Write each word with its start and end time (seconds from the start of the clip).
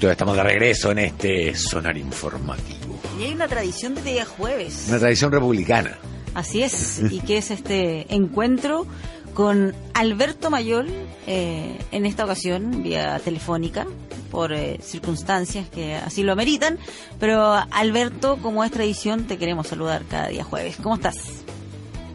Estamos 0.00 0.36
de 0.36 0.44
regreso 0.44 0.92
en 0.92 0.98
este 0.98 1.56
sonar 1.56 1.96
informativo. 1.96 3.00
Y 3.18 3.24
hay 3.24 3.32
una 3.32 3.48
tradición 3.48 3.96
de 3.96 4.02
día 4.02 4.24
jueves. 4.24 4.86
Una 4.88 5.00
tradición 5.00 5.32
republicana. 5.32 5.98
Así 6.34 6.62
es, 6.62 7.02
y 7.10 7.18
que 7.18 7.38
es 7.38 7.50
este 7.50 8.06
encuentro 8.14 8.86
con 9.34 9.74
Alberto 9.94 10.50
Mayol, 10.50 10.86
eh, 11.26 11.76
en 11.90 12.06
esta 12.06 12.26
ocasión 12.26 12.84
vía 12.84 13.18
telefónica, 13.18 13.88
por 14.30 14.52
eh, 14.52 14.78
circunstancias 14.82 15.68
que 15.68 15.96
así 15.96 16.22
lo 16.22 16.30
ameritan. 16.30 16.78
Pero 17.18 17.56
Alberto, 17.72 18.38
como 18.40 18.62
es 18.62 18.70
tradición, 18.70 19.26
te 19.26 19.36
queremos 19.36 19.66
saludar 19.66 20.02
cada 20.08 20.28
día 20.28 20.44
jueves. 20.44 20.76
¿Cómo 20.80 20.94
estás? 20.94 21.44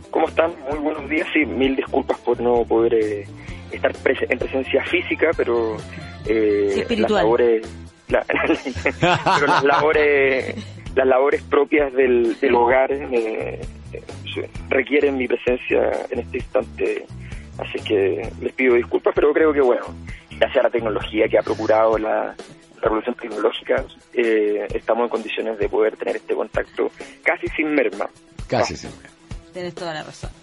¿Cómo 0.10 0.30
están? 0.30 0.54
Muy 0.70 0.80
buenos 0.80 1.10
días. 1.10 1.28
Sí, 1.34 1.46
mil 1.46 1.76
disculpas 1.76 2.18
por 2.20 2.40
no 2.40 2.64
poder 2.64 2.94
eh, 2.94 3.28
estar 3.74 3.92
en 3.94 4.40
presencia 4.40 4.86
física, 4.86 5.32
pero 5.36 5.76
eh, 6.26 6.86
las 6.90 7.12
labores, 7.12 7.68
pero 8.08 9.48
las 9.48 9.64
labores, 9.64 10.56
las 10.96 11.08
labores 11.08 11.42
propias 11.44 11.94
del, 11.94 12.36
hogar 12.54 12.92
eh, 12.92 13.62
requieren 14.70 15.18
mi 15.18 15.28
presencia 15.28 15.92
en 16.10 16.20
este 16.20 16.38
instante. 16.38 17.06
Así 17.58 17.80
que 17.84 18.32
les 18.42 18.54
pido 18.54 18.76
disculpas, 18.76 19.14
pero 19.14 19.32
creo 19.32 19.54
que 19.54 19.62
bueno, 19.62 19.86
gracias 20.32 20.58
a 20.58 20.64
la 20.64 20.70
tecnología 20.72 21.28
que 21.28 21.38
ha 21.38 21.44
procurado 21.44 21.98
la, 21.98 22.36
revolución 22.82 23.16
tecnológica, 23.16 23.86
eh, 24.14 24.68
estamos 24.74 25.06
en 25.06 25.10
condiciones 25.10 25.58
de 25.58 25.70
poder 25.70 25.96
tener 25.96 26.18
este 26.18 26.36
contacto 26.36 26.92
casi 27.24 27.48
sin 27.56 27.74
merma. 27.74 28.10
Casi 28.48 28.76
sin 28.76 28.92
merma. 28.98 29.16
Tienes 29.54 29.74
toda 29.74 29.94
la 29.94 30.04
razón. 30.04 30.43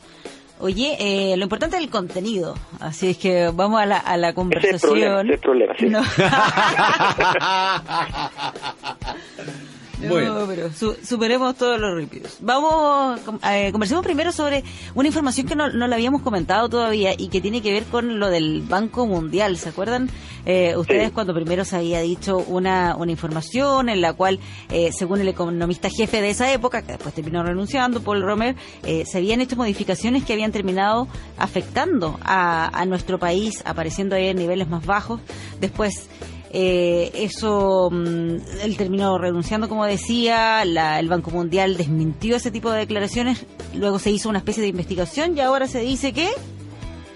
Oye, 0.60 0.96
eh, 1.00 1.36
lo 1.36 1.44
importante 1.44 1.76
es 1.76 1.82
el 1.82 1.90
contenido, 1.90 2.54
así 2.80 3.10
es 3.10 3.18
que 3.18 3.50
vamos 3.52 3.80
a 3.80 3.86
la, 3.86 3.96
a 3.96 4.16
la 4.18 4.34
conversación. 4.34 4.74
Ese 4.74 4.76
es 4.76 4.84
el 4.84 4.90
problema, 4.90 5.22
ese 5.22 5.28
es 5.28 5.34
el 5.34 5.40
problema 5.40 5.74
sí. 5.78 5.88
No, 5.88 6.02
pero 10.00 10.70
superemos 11.02 11.56
todos 11.56 11.80
los 11.80 11.94
rípidos. 11.94 12.36
Vamos, 12.40 13.20
eh, 13.50 13.70
conversemos 13.72 14.04
primero 14.04 14.32
sobre 14.32 14.64
una 14.94 15.08
información 15.08 15.46
que 15.46 15.54
no, 15.54 15.70
no 15.70 15.86
la 15.86 15.96
habíamos 15.96 16.22
comentado 16.22 16.68
todavía 16.68 17.12
y 17.16 17.28
que 17.28 17.40
tiene 17.40 17.62
que 17.62 17.72
ver 17.72 17.84
con 17.84 18.18
lo 18.18 18.30
del 18.30 18.62
Banco 18.62 19.06
Mundial. 19.06 19.56
¿Se 19.56 19.68
acuerdan 19.68 20.10
eh, 20.46 20.74
ustedes 20.76 21.10
cuando 21.12 21.34
primero 21.34 21.64
se 21.64 21.76
había 21.76 22.00
dicho 22.00 22.38
una, 22.38 22.96
una 22.96 23.12
información 23.12 23.88
en 23.88 24.00
la 24.00 24.12
cual, 24.12 24.40
eh, 24.70 24.90
según 24.92 25.20
el 25.20 25.28
economista 25.28 25.90
jefe 25.90 26.20
de 26.22 26.30
esa 26.30 26.52
época, 26.52 26.82
que 26.82 26.92
después 26.92 27.14
terminó 27.14 27.42
renunciando, 27.42 28.02
Paul 28.02 28.22
Romer, 28.22 28.56
eh, 28.84 29.04
se 29.06 29.18
habían 29.18 29.40
hecho 29.40 29.56
modificaciones 29.56 30.24
que 30.24 30.32
habían 30.32 30.52
terminado 30.52 31.08
afectando 31.38 32.18
a, 32.22 32.70
a 32.78 32.84
nuestro 32.86 33.18
país, 33.18 33.62
apareciendo 33.64 34.16
ahí 34.16 34.28
en 34.28 34.36
niveles 34.36 34.68
más 34.68 34.84
bajos. 34.86 35.20
Después, 35.60 36.08
eh, 36.52 37.10
eso, 37.14 37.90
mm, 37.92 38.36
él 38.62 38.76
terminó 38.76 39.18
renunciando, 39.18 39.68
como 39.68 39.84
decía, 39.84 40.62
el 40.62 41.08
Banco 41.08 41.30
Mundial 41.30 41.76
desmintió 41.76 42.36
ese 42.36 42.50
tipo 42.50 42.70
de 42.70 42.80
declaraciones, 42.80 43.46
luego 43.74 43.98
se 43.98 44.10
hizo 44.10 44.28
una 44.28 44.38
especie 44.38 44.62
de 44.62 44.68
investigación 44.68 45.36
y 45.36 45.40
ahora 45.40 45.68
se 45.68 45.80
dice 45.80 46.12
que 46.12 46.28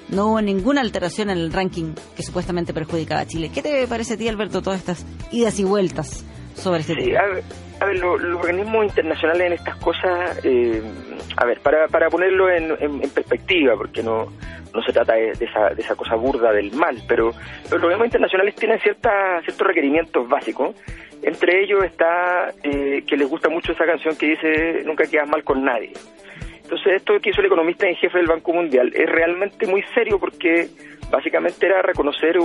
no 0.08 0.26
hubo 0.26 0.40
ninguna 0.40 0.80
alteración 0.82 1.30
en 1.30 1.38
el 1.38 1.52
ranking 1.52 1.94
que 2.16 2.22
supuestamente 2.22 2.72
perjudicaba 2.72 3.22
a 3.22 3.26
Chile. 3.26 3.50
¿Qué 3.52 3.62
te 3.62 3.86
parece 3.88 4.14
a 4.14 4.16
ti, 4.16 4.28
Alberto, 4.28 4.62
todas 4.62 4.78
estas 4.78 5.04
idas 5.32 5.58
y 5.58 5.64
vueltas 5.64 6.24
sobre 6.56 6.80
este 6.80 6.94
tema? 6.94 7.20
A 7.84 7.86
ver, 7.86 7.98
los 7.98 8.40
organismos 8.40 8.86
internacionales 8.86 9.46
en 9.46 9.52
estas 9.52 9.76
cosas, 9.76 10.40
eh, 10.42 10.82
a 11.36 11.44
ver, 11.44 11.60
para, 11.60 11.86
para 11.88 12.08
ponerlo 12.08 12.48
en, 12.48 12.98
perspectiva, 13.10 13.76
porque 13.76 14.02
no, 14.02 14.32
no 14.72 14.82
se 14.82 14.90
trata 14.90 15.12
de, 15.12 15.32
esa, 15.32 15.68
de 15.68 15.82
esa 15.82 15.94
cosa 15.94 16.14
burda 16.14 16.50
del 16.50 16.72
mal, 16.72 16.96
pero 17.06 17.26
los 17.64 17.72
organismos 17.74 18.06
internacionales 18.06 18.54
tienen 18.54 18.80
cierta, 18.80 19.42
ciertos 19.42 19.66
requerimientos 19.66 20.26
básicos. 20.26 20.74
Entre 21.22 21.62
ellos 21.62 21.84
está 21.84 22.54
eh, 22.62 23.04
que 23.06 23.18
les 23.18 23.28
gusta 23.28 23.50
mucho 23.50 23.72
esa 23.72 23.84
canción 23.84 24.16
que 24.16 24.28
dice 24.28 24.82
nunca 24.86 25.04
quedas 25.04 25.28
mal 25.28 25.44
con 25.44 25.62
nadie. 25.62 25.92
Entonces 26.62 26.94
esto 26.94 27.20
que 27.20 27.28
hizo 27.28 27.42
el 27.42 27.48
economista 27.48 27.86
en 27.86 27.96
jefe 27.96 28.16
del 28.16 28.28
Banco 28.28 28.54
Mundial 28.54 28.92
es 28.94 29.10
realmente 29.10 29.66
muy 29.66 29.82
serio 29.94 30.18
porque 30.18 30.68
básicamente 31.10 31.66
era 31.66 31.82
reconocer 31.82 32.38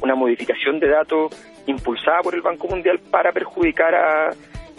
una 0.00 0.14
modificación 0.14 0.80
de 0.80 0.88
datos 0.88 1.34
impulsada 1.66 2.20
por 2.22 2.34
el 2.34 2.42
Banco 2.42 2.68
Mundial 2.68 2.98
para 3.10 3.32
perjudicar 3.32 3.94
a 3.94 4.30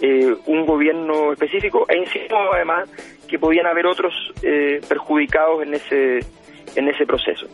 eh, 0.01 0.35
un 0.45 0.65
gobierno 0.65 1.33
específico 1.33 1.85
e 1.89 1.97
insinuó 1.97 2.53
además 2.53 2.89
que 3.27 3.37
podían 3.37 3.67
haber 3.67 3.85
otros 3.85 4.13
eh, 4.41 4.79
perjudicados 4.87 5.63
en 5.63 5.73
ese 5.73 6.19
en 6.75 6.87
ese 6.87 7.05
proceso. 7.05 7.47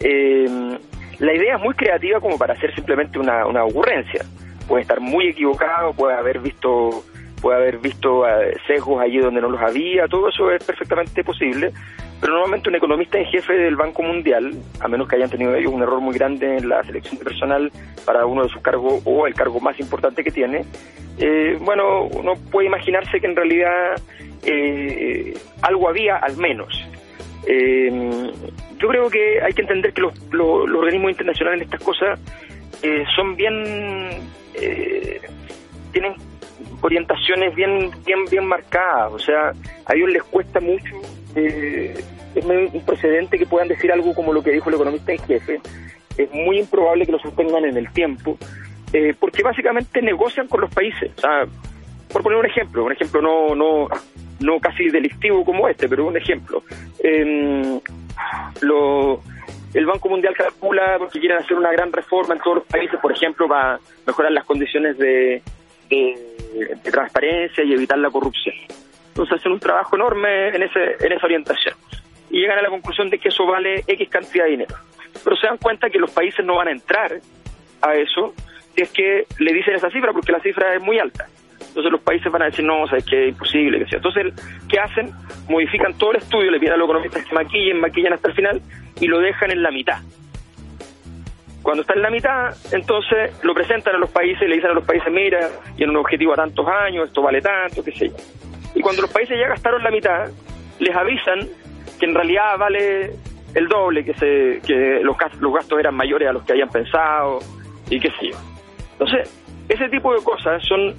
Eh, 0.00 0.78
la 1.18 1.32
idea 1.32 1.56
es 1.56 1.62
muy 1.62 1.74
creativa 1.74 2.20
como 2.20 2.36
para 2.38 2.54
hacer 2.54 2.74
simplemente 2.74 3.18
una, 3.18 3.46
una 3.46 3.64
ocurrencia. 3.64 4.24
Puede 4.66 4.82
estar 4.82 5.00
muy 5.00 5.28
equivocado, 5.28 5.92
puede 5.92 6.16
haber 6.16 6.40
visto 6.40 7.04
puede 7.44 7.58
haber 7.58 7.78
visto 7.78 8.26
eh, 8.26 8.56
sesgos 8.66 9.02
allí 9.02 9.18
donde 9.18 9.42
no 9.42 9.50
los 9.50 9.60
había, 9.60 10.08
todo 10.08 10.30
eso 10.30 10.50
es 10.50 10.64
perfectamente 10.64 11.22
posible, 11.22 11.72
pero 12.24 12.36
normalmente 12.36 12.70
un 12.70 12.76
economista 12.76 13.18
en 13.18 13.26
jefe 13.26 13.52
del 13.52 13.76
Banco 13.76 14.02
Mundial, 14.02 14.54
a 14.80 14.88
menos 14.88 15.06
que 15.06 15.16
hayan 15.16 15.28
tenido 15.28 15.54
ellos 15.54 15.70
un 15.70 15.82
error 15.82 16.00
muy 16.00 16.14
grande 16.14 16.56
en 16.56 16.70
la 16.70 16.82
selección 16.82 17.18
de 17.18 17.24
personal 17.26 17.70
para 18.06 18.24
uno 18.24 18.44
de 18.44 18.48
sus 18.48 18.62
cargos 18.62 19.02
o 19.04 19.26
el 19.26 19.34
cargo 19.34 19.60
más 19.60 19.78
importante 19.78 20.24
que 20.24 20.30
tiene, 20.30 20.64
eh, 21.18 21.58
bueno, 21.60 22.04
uno 22.04 22.32
puede 22.50 22.68
imaginarse 22.68 23.20
que 23.20 23.26
en 23.26 23.36
realidad 23.36 24.00
eh, 24.42 25.34
algo 25.60 25.86
había 25.86 26.16
al 26.16 26.38
menos. 26.38 26.72
yo 27.46 28.88
creo 28.88 29.10
que 29.10 29.42
hay 29.42 29.52
que 29.52 29.60
entender 29.60 29.92
que 29.92 30.00
los, 30.00 30.14
organismos 30.74 31.10
internacionales 31.10 31.60
en 31.60 31.64
estas 31.66 31.82
cosas 31.82 32.18
son 33.14 33.36
bien 33.36 34.32
tienen 35.92 36.14
orientaciones 36.80 37.54
bien 37.54 37.90
bien 38.06 38.24
bien 38.30 38.46
marcadas, 38.46 39.12
o 39.12 39.18
sea, 39.18 39.52
a 39.84 39.94
ellos 39.94 40.08
les 40.08 40.22
cuesta 40.22 40.58
mucho, 40.60 40.94
eh, 41.36 41.94
es 42.34 42.44
un 42.44 42.84
precedente 42.84 43.38
que 43.38 43.46
puedan 43.46 43.68
decir 43.68 43.92
algo 43.92 44.14
como 44.14 44.32
lo 44.32 44.42
que 44.42 44.50
dijo 44.50 44.68
el 44.68 44.76
economista 44.76 45.12
en 45.12 45.18
jefe, 45.18 45.60
es 46.16 46.32
muy 46.32 46.58
improbable 46.58 47.06
que 47.06 47.12
lo 47.12 47.18
sostengan 47.18 47.64
en 47.64 47.76
el 47.76 47.90
tiempo, 47.92 48.38
eh, 48.92 49.14
porque 49.18 49.42
básicamente 49.42 50.00
negocian 50.02 50.48
con 50.48 50.60
los 50.60 50.72
países, 50.72 51.10
o 51.24 52.12
por 52.12 52.22
poner 52.22 52.38
un 52.38 52.46
ejemplo, 52.46 52.84
un 52.84 52.92
ejemplo 52.92 53.20
no 53.20 53.54
no 53.54 53.88
no 54.40 54.60
casi 54.60 54.88
delictivo 54.88 55.44
como 55.44 55.68
este, 55.68 55.88
pero 55.88 56.06
un 56.06 56.16
ejemplo. 56.16 56.62
lo, 58.60 59.20
el 59.72 59.86
Banco 59.86 60.08
Mundial 60.08 60.34
calcula 60.36 60.96
porque 60.98 61.18
quieren 61.18 61.38
hacer 61.38 61.56
una 61.56 61.72
gran 61.72 61.92
reforma 61.92 62.34
en 62.34 62.40
todos 62.40 62.58
los 62.58 62.66
países, 62.66 62.98
por 63.00 63.10
ejemplo, 63.10 63.48
para 63.48 63.80
mejorar 64.06 64.32
las 64.32 64.44
condiciones 64.44 64.96
de, 64.98 65.42
de, 65.90 66.90
transparencia 66.92 67.64
y 67.64 67.72
evitar 67.72 67.98
la 67.98 68.10
corrupción. 68.10 68.54
Entonces 69.08 69.38
hacen 69.38 69.52
un 69.52 69.60
trabajo 69.60 69.96
enorme 69.96 70.48
en, 70.48 70.62
ese, 70.62 70.96
en 71.00 71.12
esa 71.12 71.26
orientación 71.26 71.74
y 72.30 72.40
llegan 72.40 72.58
a 72.58 72.62
la 72.62 72.70
conclusión 72.70 73.10
de 73.10 73.18
que 73.18 73.28
eso 73.28 73.46
vale 73.46 73.84
X 73.86 74.08
cantidad 74.08 74.44
de 74.44 74.50
dinero. 74.50 74.74
Pero 75.22 75.36
se 75.36 75.46
dan 75.46 75.58
cuenta 75.58 75.90
que 75.90 75.98
los 75.98 76.10
países 76.10 76.44
no 76.44 76.56
van 76.56 76.68
a 76.68 76.72
entrar 76.72 77.20
a 77.80 77.94
eso 77.94 78.34
si 78.74 78.82
es 78.82 78.90
que 78.90 79.26
le 79.38 79.52
dicen 79.52 79.74
esa 79.74 79.90
cifra 79.90 80.12
porque 80.12 80.32
la 80.32 80.40
cifra 80.40 80.74
es 80.74 80.82
muy 80.82 80.98
alta. 80.98 81.26
Entonces 81.60 81.92
los 81.92 82.00
países 82.00 82.30
van 82.30 82.42
a 82.42 82.46
decir, 82.46 82.64
no, 82.64 82.82
o 82.82 82.88
sea, 82.88 82.98
es 82.98 83.04
que 83.04 83.24
es 83.24 83.28
imposible 83.30 83.78
que 83.80 83.86
sea. 83.86 83.96
Entonces, 83.96 84.32
¿qué 84.68 84.78
hacen? 84.78 85.10
Modifican 85.48 85.96
todo 85.98 86.12
el 86.12 86.18
estudio, 86.18 86.50
le 86.50 86.60
piden 86.60 86.74
a 86.74 86.76
los 86.76 86.86
economistas 86.86 87.24
que 87.24 87.34
maquillen, 87.34 87.80
maquillan 87.80 88.12
hasta 88.12 88.28
el 88.28 88.34
final 88.34 88.62
y 89.00 89.06
lo 89.06 89.20
dejan 89.20 89.50
en 89.50 89.62
la 89.62 89.70
mitad. 89.70 89.98
Cuando 91.62 91.80
está 91.80 91.94
en 91.94 92.02
la 92.02 92.10
mitad, 92.10 92.54
entonces 92.72 93.32
lo 93.42 93.54
presentan 93.54 93.94
a 93.94 93.98
los 93.98 94.10
países 94.10 94.42
y 94.42 94.48
le 94.48 94.56
dicen 94.56 94.70
a 94.70 94.74
los 94.74 94.84
países, 94.84 95.10
mira, 95.10 95.48
en 95.78 95.90
un 95.90 95.96
objetivo 95.96 96.34
a 96.34 96.36
tantos 96.36 96.66
años, 96.68 97.08
esto 97.08 97.22
vale 97.22 97.40
tanto, 97.40 97.82
qué 97.82 97.92
sé. 97.92 98.12
Y 98.74 98.80
cuando 98.80 99.02
los 99.02 99.10
países 99.10 99.38
ya 99.38 99.48
gastaron 99.48 99.82
la 99.82 99.90
mitad, 99.90 100.28
les 100.78 100.94
avisan 100.94 101.48
que 101.98 102.06
en 102.06 102.14
realidad 102.14 102.58
vale 102.58 103.10
el 103.54 103.68
doble, 103.68 104.04
que 104.04 104.14
se 104.14 104.60
que 104.66 105.00
los, 105.02 105.16
los 105.40 105.54
gastos 105.54 105.78
eran 105.78 105.94
mayores 105.94 106.28
a 106.28 106.32
los 106.32 106.42
que 106.44 106.52
habían 106.52 106.68
pensado 106.68 107.38
y 107.90 108.00
qué 108.00 108.08
sé 108.10 108.30
yo. 108.30 108.38
Entonces, 108.92 109.42
ese 109.68 109.88
tipo 109.88 110.12
de 110.14 110.22
cosas 110.22 110.62
son, 110.66 110.94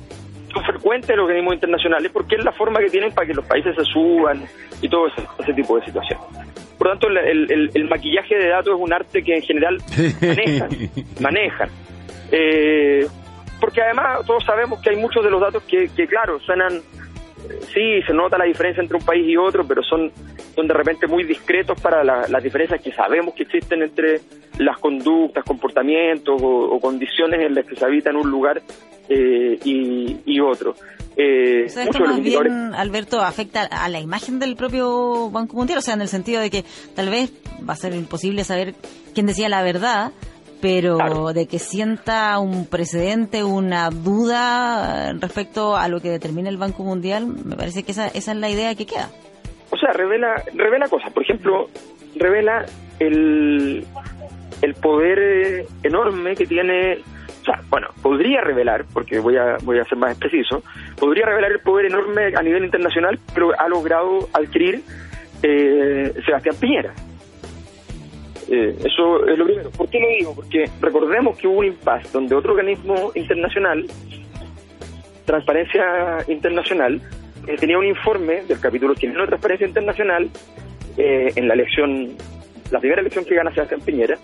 son 0.53 0.63
frecuentes 0.63 1.09
en 1.09 1.17
los 1.17 1.25
organismos 1.25 1.55
internacionales 1.55 2.11
porque 2.11 2.35
es 2.35 2.43
la 2.43 2.51
forma 2.51 2.79
que 2.79 2.89
tienen 2.89 3.13
para 3.13 3.27
que 3.27 3.33
los 3.33 3.45
países 3.45 3.75
se 3.75 3.83
suban 3.85 4.43
y 4.81 4.89
todo 4.89 5.07
ese, 5.07 5.21
ese 5.39 5.53
tipo 5.53 5.77
de 5.77 5.85
situaciones. 5.85 6.25
Por 6.77 6.87
lo 6.87 6.93
tanto, 6.93 7.07
el, 7.07 7.87
maquillaje 7.89 8.35
de 8.35 8.49
datos 8.49 8.75
es 8.75 8.79
un 8.79 8.91
arte 8.91 9.23
que 9.23 9.35
en 9.35 9.41
general 9.41 9.77
manejan. 10.21 10.69
manejan. 11.21 11.69
Eh, 12.31 13.07
porque 13.59 13.81
además 13.81 14.25
todos 14.25 14.43
sabemos 14.43 14.81
que 14.81 14.89
hay 14.89 14.97
muchos 14.97 15.23
de 15.23 15.31
los 15.31 15.39
datos 15.39 15.63
que, 15.63 15.87
claro, 16.07 16.39
suenan, 16.41 16.81
sí, 17.73 18.01
se 18.05 18.13
nota 18.13 18.37
la 18.37 18.45
diferencia 18.45 18.81
entre 18.81 18.97
un 18.97 19.05
país 19.05 19.25
y 19.27 19.37
otro, 19.37 19.65
pero 19.67 19.81
son, 19.83 20.11
son 20.55 20.67
de 20.67 20.73
repente 20.73 21.07
muy 21.07 21.23
discretos 21.23 21.79
para 21.81 22.03
las 22.03 22.43
diferencias 22.43 22.81
que 22.81 22.91
sabemos 22.91 23.33
que 23.33 23.43
existen 23.43 23.81
entre 23.81 24.21
las 24.57 24.77
conductas, 24.79 25.43
comportamientos 25.43 26.39
o, 26.41 26.79
condiciones 26.79 27.41
en 27.41 27.55
las 27.55 27.65
que 27.65 27.75
se 27.75 27.85
habita 27.85 28.09
en 28.09 28.17
un 28.17 28.29
lugar 28.29 28.61
eh, 29.09 29.59
y, 29.63 30.17
y 30.25 30.39
otro. 30.39 30.75
Eh, 31.17 31.65
esto 31.65 31.99
más 32.01 32.21
bien, 32.21 32.73
Alberto, 32.75 33.21
afecta 33.21 33.63
a 33.63 33.87
la 33.87 33.99
imagen 34.01 34.37
del 34.39 34.55
propio 34.55 35.29
Banco 35.29 35.55
Mundial? 35.55 35.79
O 35.79 35.81
sea, 35.81 35.93
en 35.93 36.01
el 36.01 36.09
sentido 36.09 36.41
de 36.41 36.49
que 36.49 36.65
tal 36.93 37.09
vez 37.09 37.31
va 37.67 37.73
a 37.73 37.77
ser 37.77 37.93
imposible 37.93 38.43
saber 38.43 38.75
quién 39.13 39.25
decía 39.25 39.47
la 39.47 39.63
verdad, 39.63 40.11
pero 40.61 41.33
de 41.33 41.47
que 41.47 41.59
sienta 41.59 42.37
un 42.39 42.65
precedente, 42.65 43.43
una 43.43 43.89
duda 43.89 45.13
respecto 45.13 45.75
a 45.75 45.87
lo 45.87 46.01
que 46.01 46.09
determina 46.09 46.49
el 46.49 46.57
Banco 46.57 46.83
Mundial, 46.83 47.27
me 47.27 47.55
parece 47.55 47.83
que 47.83 47.91
esa, 47.91 48.07
esa 48.07 48.31
es 48.31 48.37
la 48.37 48.49
idea 48.49 48.75
que 48.75 48.85
queda. 48.85 49.09
O 49.71 49.77
sea, 49.77 49.91
revela, 49.93 50.41
revela 50.53 50.87
cosas. 50.87 51.11
Por 51.11 51.23
ejemplo, 51.23 51.69
revela 52.15 52.65
el, 52.99 53.85
el 54.61 54.73
poder 54.75 55.65
enorme 55.83 56.35
que 56.35 56.45
tiene 56.45 56.99
o 57.41 57.45
sea, 57.45 57.61
bueno, 57.69 57.89
podría 58.01 58.41
revelar, 58.41 58.85
porque 58.91 59.19
voy 59.19 59.37
a, 59.37 59.57
voy 59.61 59.77
a 59.77 59.83
ser 59.83 59.99
más 59.99 60.17
preciso, 60.17 60.63
podría 60.97 61.27
revelar 61.27 61.51
el 61.51 61.59
poder 61.59 61.85
enorme 61.85 62.33
a 62.35 62.41
nivel 62.41 62.65
internacional, 62.65 63.19
pero 63.35 63.51
ha 63.59 63.67
logrado 63.69 64.27
adquirir 64.33 64.81
eh, 65.43 66.11
Sebastián 66.25 66.55
Piñera. 66.59 66.93
Eh, 68.49 68.75
eso 68.83 69.25
es 69.25 69.37
lo 69.37 69.45
primero. 69.45 69.69
¿Por 69.71 69.89
qué 69.89 69.99
lo 69.99 70.07
digo? 70.09 70.35
Porque 70.35 70.65
recordemos 70.81 71.37
que 71.37 71.47
hubo 71.47 71.59
un 71.59 71.65
impasse 71.65 72.09
donde 72.11 72.35
otro 72.35 72.53
organismo 72.53 73.11
internacional, 73.15 73.85
Transparencia 75.25 76.17
Internacional, 76.27 77.01
eh, 77.47 77.55
tenía 77.57 77.77
un 77.77 77.85
informe 77.85 78.43
del 78.43 78.59
capítulo 78.59 78.93
chileno 78.95 79.21
de 79.21 79.27
Transparencia 79.27 79.67
Internacional 79.67 80.29
eh, 80.97 81.31
en 81.35 81.47
la 81.47 81.55
elección, 81.55 82.15
la 82.71 82.79
primera 82.79 83.01
elección 83.01 83.25
que 83.25 83.35
gana 83.35 83.51
Sebastián 83.51 83.81
Piñera, 83.81 84.17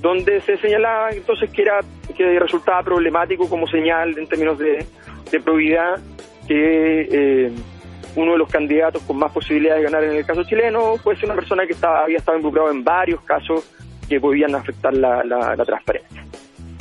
donde 0.00 0.40
se 0.42 0.56
señalaba 0.58 1.10
entonces 1.10 1.50
que 1.50 1.62
era 1.62 1.80
que 2.16 2.38
resultaba 2.38 2.80
problemático 2.84 3.48
como 3.48 3.66
señal 3.66 4.16
en 4.16 4.28
términos 4.28 4.56
de, 4.56 4.84
de 5.32 5.40
probidad 5.40 5.98
que 6.46 7.50
uno 8.16 8.32
de 8.32 8.38
los 8.38 8.50
candidatos 8.50 9.02
con 9.02 9.16
más 9.16 9.32
posibilidades 9.32 9.82
de 9.82 9.90
ganar 9.90 10.04
en 10.04 10.16
el 10.16 10.26
caso 10.26 10.44
chileno 10.44 10.96
puede 11.02 11.18
ser 11.18 11.26
una 11.26 11.34
persona 11.34 11.66
que 11.66 11.72
estaba, 11.72 12.02
había 12.02 12.18
estado 12.18 12.36
involucrado 12.36 12.70
en 12.70 12.84
varios 12.84 13.20
casos 13.22 13.64
que 14.08 14.20
podían 14.20 14.54
afectar 14.54 14.94
la, 14.94 15.56
transparencia. 15.64 16.24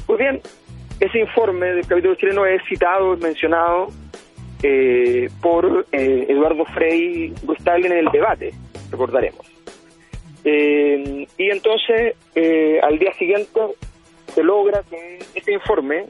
Pues 0.05 0.19
bien, 0.19 0.41
ese 0.99 1.19
informe 1.19 1.67
del 1.67 1.87
capítulo 1.87 2.15
chileno 2.15 2.45
es 2.45 2.61
citado, 2.67 3.13
es 3.13 3.21
mencionado 3.21 3.87
eh, 4.63 5.29
por 5.41 5.85
eh, 5.91 6.25
Eduardo 6.27 6.65
Frei 6.65 7.33
Gustaglen 7.43 7.93
en 7.93 7.99
el 7.99 8.11
debate, 8.11 8.51
recordaremos. 8.91 9.49
Eh, 10.43 11.25
y 11.37 11.49
entonces, 11.49 12.15
al 12.83 12.99
día 12.99 13.13
siguiente, 13.13 13.59
se 14.33 14.43
logra 14.43 14.83
que 14.89 15.19
este 15.35 15.53
informe, 15.53 16.05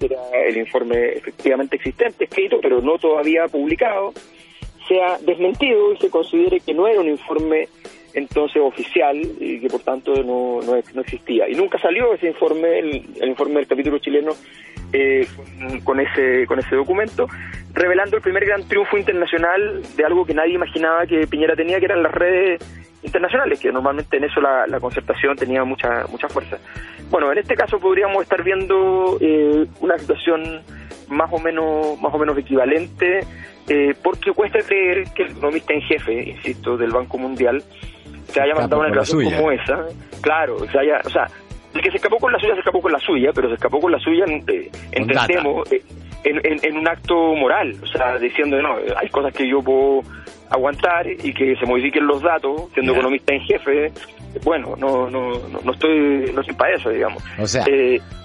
que 0.00 0.06
era 0.06 0.20
el 0.46 0.56
informe 0.56 1.12
efectivamente 1.12 1.76
existente, 1.76 2.24
escrito, 2.24 2.58
pero 2.60 2.80
no 2.80 2.98
todavía 2.98 3.46
publicado, 3.46 4.12
sea 4.86 5.18
desmentido 5.18 5.92
y 5.92 5.98
se 5.98 6.10
considere 6.10 6.60
que 6.60 6.74
no 6.74 6.86
era 6.86 7.00
un 7.00 7.08
informe 7.08 7.68
entonces 8.14 8.62
oficial 8.62 9.16
y 9.40 9.60
que 9.60 9.68
por 9.68 9.80
tanto 9.80 10.14
no, 10.22 10.60
no, 10.62 11.00
existía. 11.00 11.48
Y 11.48 11.54
nunca 11.54 11.78
salió 11.78 12.14
ese 12.14 12.28
informe, 12.28 12.78
el, 12.78 13.28
informe 13.28 13.56
del 13.56 13.66
capítulo 13.66 13.98
chileno, 13.98 14.32
eh, 14.92 15.26
con, 15.82 15.98
ese, 15.98 16.46
con 16.46 16.60
ese 16.60 16.76
documento, 16.76 17.26
revelando 17.72 18.16
el 18.16 18.22
primer 18.22 18.44
gran 18.44 18.66
triunfo 18.68 18.96
internacional 18.96 19.82
de 19.96 20.04
algo 20.04 20.24
que 20.24 20.34
nadie 20.34 20.54
imaginaba 20.54 21.06
que 21.06 21.26
Piñera 21.26 21.56
tenía, 21.56 21.80
que 21.80 21.86
eran 21.86 22.02
las 22.02 22.12
redes 22.12 22.62
internacionales, 23.02 23.58
que 23.60 23.72
normalmente 23.72 24.16
en 24.16 24.24
eso 24.24 24.40
la, 24.40 24.78
concertación 24.80 25.36
tenía 25.36 25.64
mucha, 25.64 26.06
mucha 26.06 26.28
fuerza. 26.28 26.58
Bueno, 27.10 27.32
en 27.32 27.38
este 27.38 27.54
caso 27.54 27.78
podríamos 27.80 28.22
estar 28.22 28.42
viendo 28.42 29.18
eh, 29.20 29.66
una 29.80 29.98
situación 29.98 30.62
más 31.08 31.30
o 31.32 31.38
menos, 31.38 32.00
más 32.00 32.14
o 32.14 32.18
menos 32.18 32.38
equivalente 32.38 33.20
eh, 33.68 33.94
porque 34.02 34.32
cuesta 34.32 34.58
creer 34.60 35.04
que 35.14 35.22
el 35.22 35.30
economista 35.30 35.72
en 35.72 35.80
jefe, 35.82 36.30
insisto, 36.30 36.76
del 36.76 36.90
Banco 36.90 37.16
Mundial, 37.16 37.62
se 38.28 38.40
haya 38.40 38.54
mandado 38.54 38.80
una 38.80 38.88
declaración 38.88 39.24
como 39.24 39.50
esa. 39.50 39.86
Claro, 40.20 40.58
se 40.70 40.78
haya, 40.78 41.00
o 41.04 41.10
sea, 41.10 41.26
el 41.74 41.80
que 41.80 41.90
se 41.90 41.96
escapó 41.96 42.18
con 42.18 42.32
la 42.32 42.38
suya 42.38 42.54
se 42.54 42.60
escapó 42.60 42.80
con 42.82 42.92
la 42.92 42.98
suya, 42.98 43.30
pero 43.34 43.48
se 43.48 43.54
escapó 43.54 43.80
con 43.80 43.92
la 43.92 43.98
suya, 43.98 44.24
eh, 44.26 44.70
entendemos, 44.92 45.70
eh, 45.72 45.82
en, 46.24 46.76
un 46.76 46.88
acto 46.88 47.14
moral, 47.34 47.74
o 47.82 47.86
sea, 47.86 48.18
diciendo, 48.18 48.60
no, 48.60 48.76
hay 48.96 49.08
cosas 49.08 49.32
que 49.34 49.48
yo 49.48 49.60
puedo 49.60 50.02
aguantar 50.50 51.06
y 51.06 51.32
que 51.32 51.54
se 51.56 51.66
modifiquen 51.66 52.06
los 52.06 52.22
datos, 52.22 52.70
siendo 52.74 52.92
economista 52.92 53.34
en 53.34 53.40
jefe, 53.42 53.92
bueno, 54.42 54.74
no, 54.76 55.08
no, 55.10 55.38
no, 55.64 55.72
estoy, 55.72 56.32
no 56.34 56.40
estoy 56.40 56.56
para 56.56 56.74
eso, 56.76 56.90
digamos. 56.90 57.22
O 57.38 57.46
sea, 57.46 57.64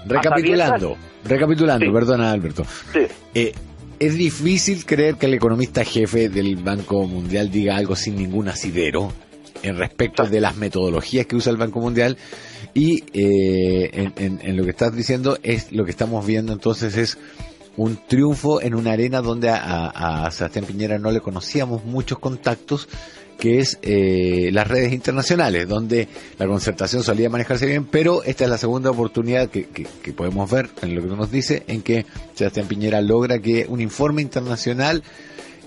recapitulando, 0.06 0.96
recapitulando, 1.24 1.92
perdona 1.92 2.32
Alberto. 2.32 2.64
Sí 2.64 3.52
es 4.00 4.14
difícil 4.14 4.86
creer 4.86 5.16
que 5.16 5.26
el 5.26 5.34
economista 5.34 5.84
jefe 5.84 6.30
del 6.30 6.56
Banco 6.56 7.06
Mundial 7.06 7.50
diga 7.50 7.76
algo 7.76 7.94
sin 7.94 8.16
ningún 8.16 8.48
asidero 8.48 9.12
en 9.62 9.76
respecto 9.76 10.24
de 10.24 10.40
las 10.40 10.56
metodologías 10.56 11.26
que 11.26 11.36
usa 11.36 11.52
el 11.52 11.58
Banco 11.58 11.80
Mundial. 11.80 12.16
Y 12.72 13.04
eh, 13.12 14.10
en, 14.16 14.56
lo 14.56 14.64
que 14.64 14.70
estás 14.70 14.96
diciendo 14.96 15.38
es 15.42 15.70
lo 15.70 15.84
que 15.84 15.90
estamos 15.90 16.26
viendo 16.26 16.54
entonces 16.54 16.96
es 16.96 17.18
un 17.76 17.98
triunfo 18.08 18.62
en 18.62 18.74
una 18.74 18.92
arena 18.92 19.20
donde 19.20 19.50
a, 19.50 20.24
a 20.24 20.30
Sebastián 20.30 20.64
Piñera 20.64 20.98
no 20.98 21.10
le 21.10 21.20
conocíamos 21.20 21.84
muchos 21.84 22.18
contactos 22.18 22.88
que 23.40 23.58
es 23.58 23.78
eh, 23.82 24.50
las 24.52 24.68
redes 24.68 24.92
internacionales, 24.92 25.66
donde 25.66 26.06
la 26.38 26.46
concertación 26.46 27.02
solía 27.02 27.30
manejarse 27.30 27.66
bien, 27.66 27.86
pero 27.86 28.22
esta 28.22 28.44
es 28.44 28.50
la 28.50 28.58
segunda 28.58 28.90
oportunidad 28.90 29.48
que, 29.48 29.66
que, 29.66 30.12
podemos 30.12 30.48
ver 30.50 30.68
en 30.82 30.94
lo 30.94 31.00
que 31.02 31.08
nos 31.08 31.30
dice, 31.30 31.64
en 31.66 31.82
que 31.82 32.04
Sebastián 32.34 32.68
Piñera 32.68 33.00
logra 33.00 33.38
que 33.38 33.64
un 33.68 33.80
informe 33.80 34.20
internacional 34.20 35.02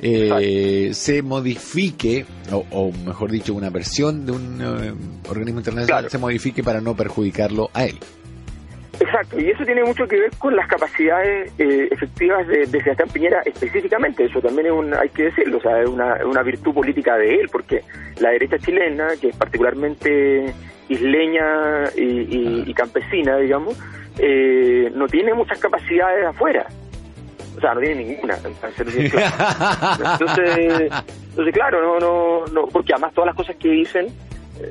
eh, 0.01 0.91
se 0.93 1.21
modifique, 1.23 2.25
o, 2.51 2.91
mejor 2.91 3.31
dicho, 3.31 3.53
una 3.53 3.71
versión 3.71 4.25
de 4.25 4.31
un 4.33 4.61
eh, 4.61 4.93
organismo 5.29 5.61
internacional 5.61 6.09
se 6.09 6.17
modifique 6.17 6.63
para 6.63 6.79
no 6.79 6.95
perjudicarlo 6.95 7.71
a 7.73 7.85
él. 7.85 7.97
Exacto, 8.99 9.39
y 9.39 9.49
eso 9.49 9.65
tiene 9.65 9.83
mucho 9.83 10.07
que 10.07 10.19
ver 10.19 10.31
con 10.37 10.55
las 10.55 10.67
capacidades 10.67 11.51
eh, 11.57 11.87
efectivas 11.89 12.47
de, 12.47 12.67
de, 12.67 12.81
Sebastián 12.83 13.09
Piñera 13.11 13.41
específicamente, 13.43 14.25
eso 14.25 14.39
también 14.39 14.67
es 14.67 14.71
un, 14.71 14.93
hay 14.93 15.09
que 15.09 15.23
decirlo, 15.23 15.57
o 15.57 15.61
sea, 15.61 15.81
es 15.81 15.89
una, 15.89 16.23
una 16.25 16.43
virtud 16.43 16.73
política 16.75 17.17
de 17.17 17.35
él, 17.35 17.49
porque 17.51 17.83
la 18.19 18.29
derecha 18.29 18.59
chilena, 18.59 19.07
que 19.19 19.29
es 19.29 19.35
particularmente 19.35 20.53
isleña 20.89 21.85
y, 21.95 22.71
campesina, 22.75 23.37
digamos, 23.37 23.75
eh, 24.19 24.91
no 24.93 25.07
tiene 25.07 25.33
muchas 25.33 25.59
capacidades 25.59 26.25
afuera, 26.27 26.67
o 27.57 27.61
sea, 27.61 27.73
no 27.73 27.81
tiene 27.81 28.03
ninguna, 28.03 28.35
entonces, 28.35 29.11
entonces 31.31 31.53
claro, 31.53 31.81
no, 31.81 31.99
no, 31.99 32.45
no, 32.45 32.67
porque 32.67 32.93
además 32.93 33.13
todas 33.15 33.27
las 33.27 33.35
cosas 33.35 33.55
que 33.55 33.69
dicen, 33.69 34.07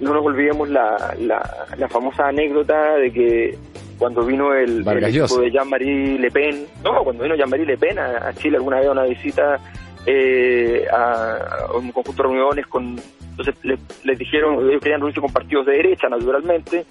no 0.01 0.15
nos 0.15 0.25
olvidemos 0.25 0.69
la, 0.69 1.13
la, 1.19 1.67
la 1.77 1.89
famosa 1.89 2.29
anécdota 2.29 2.95
de 2.95 3.13
que 3.13 3.59
cuando 4.03 4.25
vino 4.25 4.53
el, 4.53 4.81
equipo 4.81 5.41
de 5.41 5.53
Jean-Marie 5.53 6.19
Le 6.19 6.29
Pen, 6.33 6.67
no, 6.83 7.05
cuando 7.05 7.23
vino 7.23 7.37
Jean-Marie 7.37 7.65
Le 7.65 7.79
Pen 7.79 8.01
a, 8.01 8.33
Chile 8.33 8.57
alguna 8.57 8.79
vez 8.79 8.89
a 8.89 8.91
una 8.91 9.05
visita 9.05 9.61
eh, 10.05 10.85
a, 10.93 11.69
un 11.77 11.93
conjunto 11.93 12.21
de 12.21 12.29
reuniones 12.29 12.67
con 12.67 12.97
entonces 13.31 13.55
les, 13.63 14.19
dijeron 14.19 14.69
ellos 14.69 14.83
querían 14.83 14.99
reunirse 14.99 15.21
con 15.21 15.33
partidos 15.33 15.67
de 15.67 15.75
derecha 15.75 16.09
naturalmente 16.09 16.85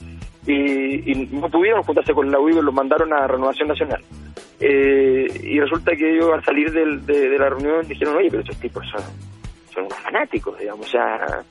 y, 0.47 1.27
no 1.31 1.49
pudieron 1.49 1.83
juntarse 1.83 2.13
con 2.13 2.31
la 2.31 2.39
UIB 2.39 2.59
y 2.59 2.61
los 2.61 2.73
mandaron 2.73 3.11
a 3.11 3.27
Renovación 3.27 3.67
Nacional. 3.67 4.01
Eh, 4.61 5.27
y 5.43 5.59
resulta 5.59 5.91
que 5.97 6.15
ellos 6.15 6.29
al 6.33 6.45
salir 6.45 6.71
de, 6.71 7.37
la 7.37 7.49
reunión 7.49 7.85
dijeron 7.89 8.15
oye 8.15 8.29
pero 8.29 8.41
estos 8.41 8.57
tipos 8.57 8.85
son, 8.89 9.03
son 9.73 9.83
unos 9.83 9.99
fanáticos 9.99 10.57
digamos 10.57 10.87
o 10.87 10.89
sea 10.89 11.43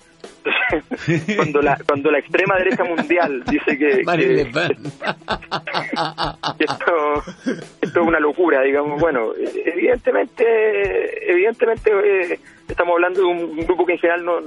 cuando 1.36 1.62
la 1.62 1.78
cuando 1.86 2.10
la 2.10 2.18
extrema 2.18 2.56
derecha 2.56 2.82
mundial 2.84 3.42
dice 3.44 3.78
que, 3.78 4.00
esto, 6.58 7.22
es 7.80 7.96
una 7.96 8.20
locura 8.20 8.60
digamos. 8.62 9.00
Bueno 9.00 9.32
evidentemente 9.36 11.30
evidentemente 11.30 11.90
eh, 11.90 12.38
estamos 12.68 12.94
hablando 12.94 13.20
de 13.20 13.26
un, 13.26 13.56
grupo 13.66 13.86
que 13.86 13.92
en 13.92 13.98
general 13.98 14.24
no 14.24 14.40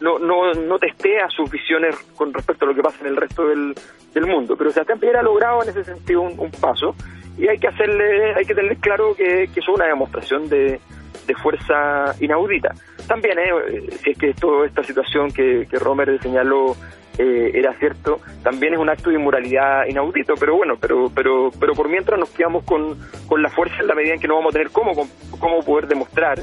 no, 0.00 0.18
no 0.18 0.52
no 0.52 0.78
testea 0.78 1.28
sus 1.30 1.50
visiones 1.50 1.96
con 2.16 2.32
respecto 2.32 2.64
a 2.64 2.68
lo 2.68 2.74
que 2.74 2.82
pasa 2.82 2.98
en 3.00 3.08
el 3.08 3.16
resto 3.16 3.46
del, 3.46 3.74
del 4.14 4.26
mundo. 4.26 4.56
Pero 4.56 4.70
Sebastián 4.70 5.00
Piñera 5.00 5.20
ha 5.20 5.24
logrado 5.24 5.62
en 5.62 5.70
ese 5.70 5.84
sentido 5.84 6.22
un, 6.22 6.50
paso 6.60 6.94
y 7.36 7.48
hay 7.48 7.58
que 7.58 7.68
hacerle 7.68 8.34
hay 8.34 8.44
que 8.44 8.54
tener 8.54 8.76
claro 8.78 9.14
que, 9.14 9.48
que 9.52 9.60
eso 9.60 9.72
es 9.72 9.76
una 9.76 9.86
demostración 9.86 10.48
de 10.48 10.80
de 11.28 11.34
fuerza 11.34 12.14
inaudita. 12.18 12.74
También, 13.08 13.38
eh, 13.38 13.86
si 14.02 14.10
es 14.10 14.18
que 14.18 14.34
toda 14.34 14.66
esta 14.66 14.84
situación 14.84 15.30
que, 15.32 15.66
que 15.68 15.78
Romer 15.78 16.20
señaló 16.22 16.76
eh, 17.18 17.50
era 17.54 17.72
cierto, 17.78 18.20
también 18.44 18.74
es 18.74 18.78
un 18.78 18.88
acto 18.88 19.10
de 19.10 19.16
inmoralidad 19.16 19.86
inaudito, 19.88 20.34
pero 20.38 20.56
bueno, 20.56 20.74
pero 20.80 21.10
pero 21.12 21.50
pero 21.58 21.72
por 21.72 21.88
mientras 21.88 22.20
nos 22.20 22.30
quedamos 22.30 22.64
con, 22.64 22.96
con 23.26 23.42
la 23.42 23.48
fuerza 23.48 23.76
en 23.80 23.88
la 23.88 23.94
medida 23.94 24.14
en 24.14 24.20
que 24.20 24.28
no 24.28 24.36
vamos 24.36 24.54
a 24.54 24.58
tener 24.58 24.70
cómo, 24.70 24.92
cómo 25.40 25.60
poder 25.64 25.88
demostrar 25.88 26.38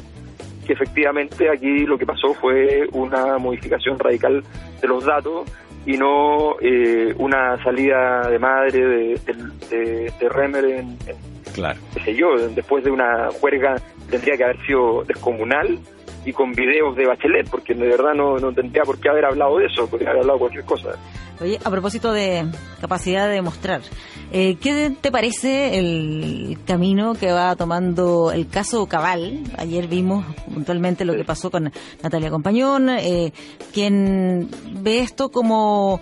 que 0.66 0.74
efectivamente 0.74 1.50
aquí 1.50 1.86
lo 1.86 1.98
que 1.98 2.06
pasó 2.06 2.34
fue 2.34 2.88
una 2.92 3.38
modificación 3.38 3.98
radical 4.00 4.44
de 4.82 4.88
los 4.88 5.06
datos 5.06 5.50
y 5.86 5.98
no 5.98 6.56
eh, 6.60 7.14
una 7.20 7.64
salida 7.64 8.28
de 8.28 8.40
madre 8.40 8.72
de, 8.72 9.20
de, 9.70 10.12
de, 10.20 10.30
Remer 10.30 10.66
en, 10.66 10.98
claro. 11.54 11.80
qué 11.94 12.00
sé 12.02 12.16
yo, 12.16 12.36
después 12.50 12.84
de 12.84 12.90
una 12.92 13.30
juerga 13.40 13.76
tendría 14.10 14.36
que 14.36 14.44
haber 14.44 14.66
sido 14.66 15.04
descomunal 15.04 15.80
y 16.26 16.34
con 16.34 16.52
videos 16.52 16.96
de 16.96 17.06
Bachelet, 17.06 17.50
porque 17.50 17.74
de 17.74 17.88
verdad 17.88 18.14
no, 18.16 18.38
no 18.38 18.52
tendría 18.52 18.84
por 18.84 19.00
qué 19.00 19.10
haber 19.10 19.26
hablado 19.26 19.58
de 19.58 19.68
eso, 19.68 19.88
podría 19.88 20.10
haber 20.10 20.22
hablado 20.22 20.40
cualquier 20.40 20.66
cosa. 20.66 20.90
Oye, 21.42 21.60
a 21.64 21.70
propósito 21.70 22.14
de 22.14 22.46
capacidad 22.80 23.28
de 23.28 23.34
demostrar, 23.34 23.82
eh, 24.32 24.56
¿qué 24.56 24.96
te 25.02 25.12
parece 25.12 25.78
el 25.78 26.58
camino 26.66 27.14
que 27.14 27.32
va 27.32 27.56
tomando 27.56 28.32
el 28.32 28.48
caso 28.48 28.86
Cabal? 28.88 29.42
Ayer 29.58 29.88
vimos 29.88 30.26
puntualmente 30.52 31.04
lo 31.04 31.14
que 31.14 31.26
pasó 31.26 31.52
con 31.52 31.72
Natalia 32.02 32.30
Compañón, 32.30 32.90
eh, 32.90 33.34
quien 33.74 34.50
ve 34.82 35.00
esto 35.00 35.30
como 35.30 36.00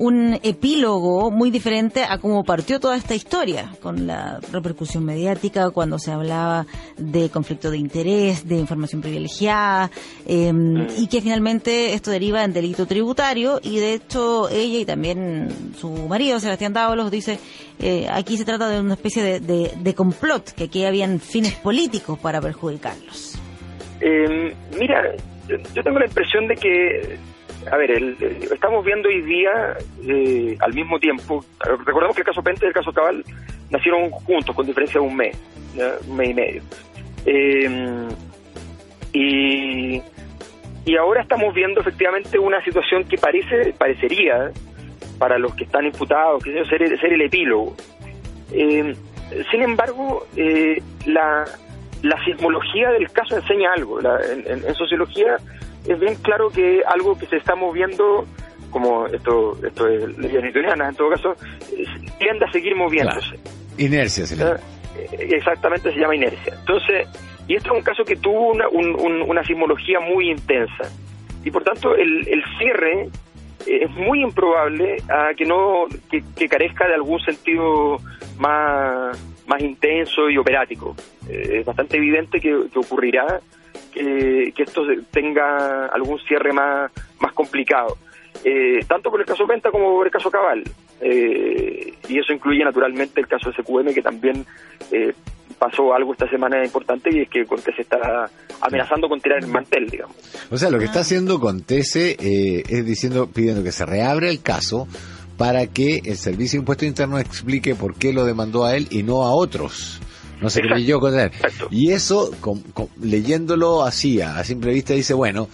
un 0.00 0.40
epílogo 0.42 1.30
muy 1.30 1.50
diferente 1.50 2.04
a 2.08 2.16
cómo 2.16 2.42
partió 2.42 2.80
toda 2.80 2.96
esta 2.96 3.14
historia, 3.14 3.70
con 3.82 4.06
la 4.06 4.40
repercusión 4.50 5.04
mediática, 5.04 5.70
cuando 5.70 5.98
se 5.98 6.10
hablaba 6.10 6.66
de 6.96 7.28
conflicto 7.28 7.70
de 7.70 7.76
interés, 7.76 8.48
de 8.48 8.56
información 8.56 9.02
privilegiada, 9.02 9.90
em, 10.26 10.86
y 10.96 11.06
que 11.06 11.20
finalmente 11.20 11.92
esto 11.92 12.10
deriva 12.10 12.42
en 12.44 12.54
delito 12.54 12.86
tributario, 12.86 13.60
y 13.62 13.76
de 13.76 13.92
hecho 13.92 14.48
ella 14.48 14.78
y 14.78 14.84
también 14.86 15.74
su 15.76 15.90
marido, 16.08 16.40
Sebastián 16.40 16.72
Dávalos, 16.72 17.10
dice, 17.10 17.38
eh, 17.78 18.06
aquí 18.10 18.38
se 18.38 18.46
trata 18.46 18.70
de 18.70 18.80
una 18.80 18.94
especie 18.94 19.38
de, 19.38 19.70
de, 19.76 19.94
complot, 19.94 20.52
que 20.52 20.64
aquí 20.64 20.86
habían 20.86 21.20
fines 21.20 21.56
políticos 21.56 22.18
para 22.18 22.40
perjudicarlos. 22.40 23.38
Em, 24.00 24.54
mira, 24.78 25.14
yo 25.46 25.82
tengo 25.82 25.98
la 25.98 26.06
impresión 26.06 26.48
de 26.48 26.54
que 26.54 27.18
a 27.70 27.76
ver, 27.76 27.90
el, 27.90 28.16
estamos 28.52 28.84
viendo 28.84 29.08
hoy 29.08 29.20
día 29.22 29.76
eh, 30.06 30.56
al 30.60 30.72
mismo 30.72 30.98
tiempo, 30.98 31.44
recordemos 31.84 32.14
que 32.14 32.22
el 32.22 32.26
caso 32.26 32.42
Pente 32.42 32.64
y 32.64 32.68
el 32.68 32.74
caso 32.74 32.92
Cabal 32.92 33.24
nacieron 33.70 34.10
juntos, 34.10 34.54
con 34.54 34.66
diferencia 34.66 35.00
de 35.00 35.06
un 35.06 35.16
mes, 35.16 35.36
un 36.06 36.16
mes 36.16 36.30
y 36.30 36.34
medio. 36.34 36.62
Em, 37.26 38.08
y, 39.12 40.02
y 40.86 40.96
ahora 40.96 41.22
estamos 41.22 41.54
viendo 41.54 41.80
efectivamente 41.80 42.38
una 42.38 42.62
situación 42.64 43.04
que 43.04 43.18
parece 43.18 43.72
parecería, 43.74 44.50
para 45.18 45.38
los 45.38 45.54
que 45.54 45.64
están 45.64 45.84
imputados, 45.84 46.42
que 46.42 46.64
ser, 46.64 46.98
ser 46.98 47.12
el 47.12 47.20
epílogo. 47.20 47.76
Em, 48.52 48.94
sin 49.50 49.62
embargo, 49.62 50.26
eh, 50.34 50.82
la, 51.04 51.44
la 52.02 52.24
sismología 52.24 52.90
del 52.90 53.10
caso 53.12 53.36
enseña 53.36 53.72
algo. 53.74 54.00
en 54.00 54.74
sociología 54.74 55.36
es 55.86 55.98
bien 55.98 56.14
claro 56.16 56.50
que 56.50 56.82
algo 56.86 57.18
que 57.18 57.26
se 57.26 57.36
está 57.36 57.54
moviendo, 57.54 58.26
como 58.70 59.06
esto, 59.06 59.56
esto 59.64 59.88
es 59.88 60.18
ley 60.18 60.36
en 60.36 60.94
todo 60.94 61.10
caso, 61.10 61.34
tiende 62.18 62.44
a 62.44 62.52
seguir 62.52 62.74
moviéndose. 62.76 63.38
Inercia 63.78 64.26
se. 64.26 64.42
Eh, 64.42 64.56
exactamente 65.30 65.92
se 65.92 65.98
llama 65.98 66.14
inercia. 66.14 66.54
Entonces, 66.58 67.08
y 67.48 67.54
esto 67.56 67.72
es 67.72 67.78
un 67.78 67.82
caso 67.82 68.04
que 68.04 68.16
tuvo 68.16 68.50
una, 68.50 68.68
una 68.68 69.44
sismología 69.44 70.00
muy 70.00 70.30
intensa. 70.30 70.90
Y 71.44 71.50
por 71.50 71.64
tanto, 71.64 71.94
el, 71.94 72.28
el 72.28 72.44
cierre 72.58 73.08
eh, 73.66 73.84
es 73.84 73.90
muy 73.90 74.22
improbable 74.22 74.98
a 75.08 75.34
que 75.34 75.44
no 75.44 75.86
que, 76.10 76.48
carezca 76.48 76.86
de 76.86 76.94
algún 76.94 77.20
sentido 77.20 77.98
más, 78.38 79.18
más 79.46 79.60
intenso 79.62 80.28
y 80.28 80.36
operático. 80.36 80.94
Eh, 81.28 81.58
es 81.60 81.64
bastante 81.66 81.96
evidente 81.96 82.40
que, 82.40 82.50
que 82.72 82.78
ocurrirá 82.78 83.40
que, 83.90 84.52
esto 84.56 84.82
tenga 85.10 85.86
algún 85.86 86.18
cierre 86.20 86.52
más, 86.52 86.90
más 87.20 87.32
complicado. 87.32 87.96
Eh, 88.44 88.80
tanto 88.86 89.10
por 89.10 89.20
el 89.20 89.26
caso 89.26 89.46
Penta 89.46 89.70
como 89.70 89.96
por 89.96 90.06
el 90.06 90.12
caso 90.12 90.30
Cabal. 90.30 90.62
Eh, 91.00 91.94
y 92.08 92.18
eso 92.18 92.32
incluye 92.32 92.64
naturalmente 92.64 93.20
el 93.20 93.26
caso 93.26 93.50
de 93.50 93.62
SQM, 93.62 93.92
que 93.94 94.02
también 94.02 94.44
eh, 94.90 95.12
pasó 95.58 95.94
algo 95.94 96.12
esta 96.12 96.28
semana 96.28 96.64
importante 96.64 97.10
y 97.12 97.22
es 97.22 97.28
que 97.28 97.44
Cortés 97.44 97.78
está 97.78 98.30
amenazando 98.60 99.08
con 99.08 99.20
tirar 99.20 99.38
el 99.40 99.48
mantel, 99.48 99.88
digamos. 99.88 100.16
O 100.50 100.56
sea, 100.56 100.70
lo 100.70 100.78
que 100.78 100.86
está 100.86 101.00
haciendo 101.00 101.40
Contese 101.40 102.16
es 102.18 102.86
diciendo, 102.86 103.28
pidiendo 103.32 103.62
que 103.62 103.72
se 103.72 103.84
reabra 103.84 104.28
el 104.28 104.42
caso 104.42 104.86
para 105.36 105.66
que 105.66 106.02
el 106.04 106.16
Servicio 106.16 106.58
de 106.58 106.62
Impuesto 106.62 106.84
Interno 106.84 107.18
explique 107.18 107.74
por 107.74 107.94
qué 107.94 108.12
lo 108.12 108.24
demandó 108.24 108.64
a 108.64 108.76
él 108.76 108.88
y 108.90 109.02
no 109.02 109.22
a 109.22 109.32
otros 109.32 110.00
no 110.40 110.50
sé 110.50 110.62
qué 110.62 110.84
yo 110.84 111.00
con 111.00 111.18
él. 111.18 111.30
Y 111.70 111.92
eso, 111.92 112.30
leyéndolo 113.02 113.84
así, 113.84 114.20
a, 114.20 114.42
simple 114.44 114.72
vista, 114.72 114.94
dice, 114.94 115.14
bueno, 115.14 115.48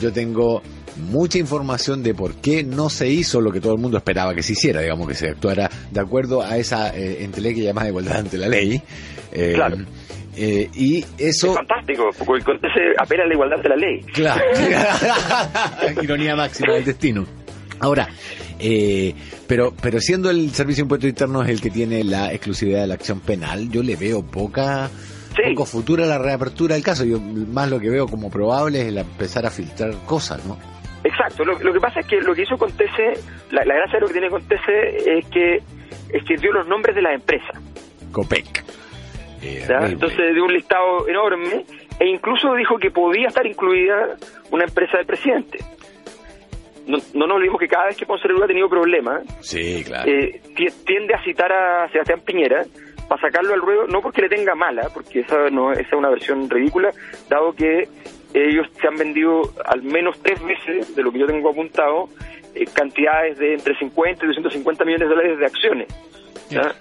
yo 0.00 0.12
tengo 0.12 0.62
mucha 0.96 1.38
información 1.38 2.02
de 2.02 2.14
por 2.14 2.36
qué 2.36 2.62
no 2.62 2.88
se 2.88 3.08
hizo 3.08 3.40
lo 3.40 3.50
que 3.50 3.60
todo 3.60 3.74
el 3.74 3.80
mundo 3.80 3.98
esperaba 3.98 4.34
que 4.34 4.42
se 4.42 4.52
hiciera, 4.52 4.80
digamos, 4.80 5.08
que 5.08 5.14
se 5.14 5.28
actuara 5.28 5.70
de 5.90 6.00
acuerdo 6.00 6.42
a 6.42 6.56
esa 6.56 6.96
eh, 6.96 7.28
que 7.32 7.54
llamada 7.54 7.88
igualdad 7.88 8.18
ante 8.18 8.38
la 8.38 8.48
ley. 8.48 8.80
Eh, 9.32 9.52
claro. 9.54 9.76
Eh, 10.36 10.68
y 10.74 11.04
eso... 11.18 11.48
Es 11.48 11.54
fantástico, 11.54 12.10
porque 12.24 12.44
se 12.60 13.02
apela 13.02 13.24
a 13.24 13.26
la 13.26 13.34
igualdad 13.34 13.58
de 13.62 13.68
la 13.68 13.76
ley. 13.76 14.00
Claro. 14.12 14.44
Ironía 16.02 16.34
máxima 16.34 16.74
del 16.74 16.84
destino. 16.84 17.24
Ahora, 17.80 18.08
eh, 18.58 19.14
pero, 19.46 19.72
pero 19.80 20.00
siendo 20.00 20.30
el 20.30 20.50
Servicio 20.50 20.82
de 20.82 20.86
Impuestos 20.86 21.10
Internos 21.10 21.48
el 21.48 21.60
que 21.60 21.70
tiene 21.70 22.04
la 22.04 22.32
exclusividad 22.32 22.82
de 22.82 22.86
la 22.86 22.94
acción 22.94 23.20
penal, 23.20 23.70
yo 23.70 23.82
le 23.82 23.96
veo 23.96 24.22
poca 24.22 24.90
poco 25.50 25.66
futuro 25.66 26.04
a 26.04 26.06
la 26.06 26.18
reapertura 26.18 26.74
del 26.74 26.84
caso. 26.84 27.04
Yo 27.04 27.20
más 27.20 27.68
lo 27.68 27.80
que 27.80 27.90
veo 27.90 28.06
como 28.06 28.30
probable 28.30 28.82
es 28.82 28.86
el 28.88 28.98
empezar 28.98 29.46
a 29.46 29.50
filtrar 29.50 29.92
cosas, 30.06 30.44
¿no? 30.46 30.56
Exacto. 31.02 31.44
Lo, 31.44 31.72
que 31.72 31.80
pasa 31.80 32.00
es 32.00 32.06
que 32.06 32.20
lo 32.20 32.34
que 32.34 32.42
hizo 32.42 32.56
Contese, 32.56 33.12
la, 33.50 33.64
la 33.64 33.74
gracia 33.74 33.94
de 33.94 34.00
lo 34.00 34.06
que 34.06 34.12
tiene 34.12 34.30
Contese 34.30 35.18
es 35.18 35.26
que 35.26 35.56
es 36.10 36.24
que 36.24 36.36
dio 36.36 36.52
los 36.52 36.66
nombres 36.66 36.94
de 36.94 37.02
las 37.02 37.14
empresas. 37.14 37.60
COPEC. 38.12 38.64
Eh, 39.42 39.66
Entonces 39.68 40.32
dio 40.32 40.44
un 40.44 40.52
listado 40.52 41.06
enorme 41.08 41.66
e 41.98 42.06
incluso 42.06 42.54
dijo 42.54 42.78
que 42.78 42.90
podía 42.90 43.28
estar 43.28 43.46
incluida 43.46 44.16
una 44.50 44.64
empresa 44.64 44.96
del 44.96 45.06
presidente 45.06 45.58
no, 46.86 46.98
no 47.14 47.26
nos 47.26 47.36
olvidemos 47.36 47.60
que 47.60 47.68
cada 47.68 47.86
vez 47.86 47.96
que 47.96 48.06
Ponce 48.06 48.26
Lerura 48.28 48.44
ha 48.44 48.48
tenido 48.48 48.68
problemas, 48.68 49.22
sí, 49.40 49.82
claro. 49.84 50.10
Eh, 50.10 50.40
tiende 50.84 51.14
a 51.14 51.22
citar 51.22 51.52
a 51.52 51.88
Sebastián 51.90 52.20
Piñera 52.24 52.64
para 53.08 53.20
sacarlo 53.20 53.54
al 53.54 53.60
ruedo, 53.60 53.86
no 53.86 54.00
porque 54.00 54.22
le 54.22 54.28
tenga 54.28 54.54
mala, 54.54 54.88
porque 54.92 55.20
esa, 55.20 55.50
no, 55.50 55.72
esa 55.72 55.82
es 55.82 55.92
una 55.92 56.10
versión 56.10 56.48
ridícula, 56.48 56.90
dado 57.28 57.52
que 57.52 57.88
ellos 58.34 58.66
se 58.80 58.88
han 58.88 58.96
vendido 58.96 59.42
al 59.64 59.82
menos 59.82 60.18
tres 60.22 60.42
veces, 60.44 60.94
de 60.94 61.02
lo 61.02 61.12
que 61.12 61.20
yo 61.20 61.26
tengo 61.26 61.50
apuntado, 61.50 62.08
eh, 62.54 62.64
cantidades 62.72 63.38
de 63.38 63.54
entre 63.54 63.76
50 63.76 64.24
y 64.24 64.28
250 64.28 64.84
millones 64.84 65.08
de 65.08 65.14
dólares 65.14 65.38
de 65.38 65.46
acciones. 65.46 65.88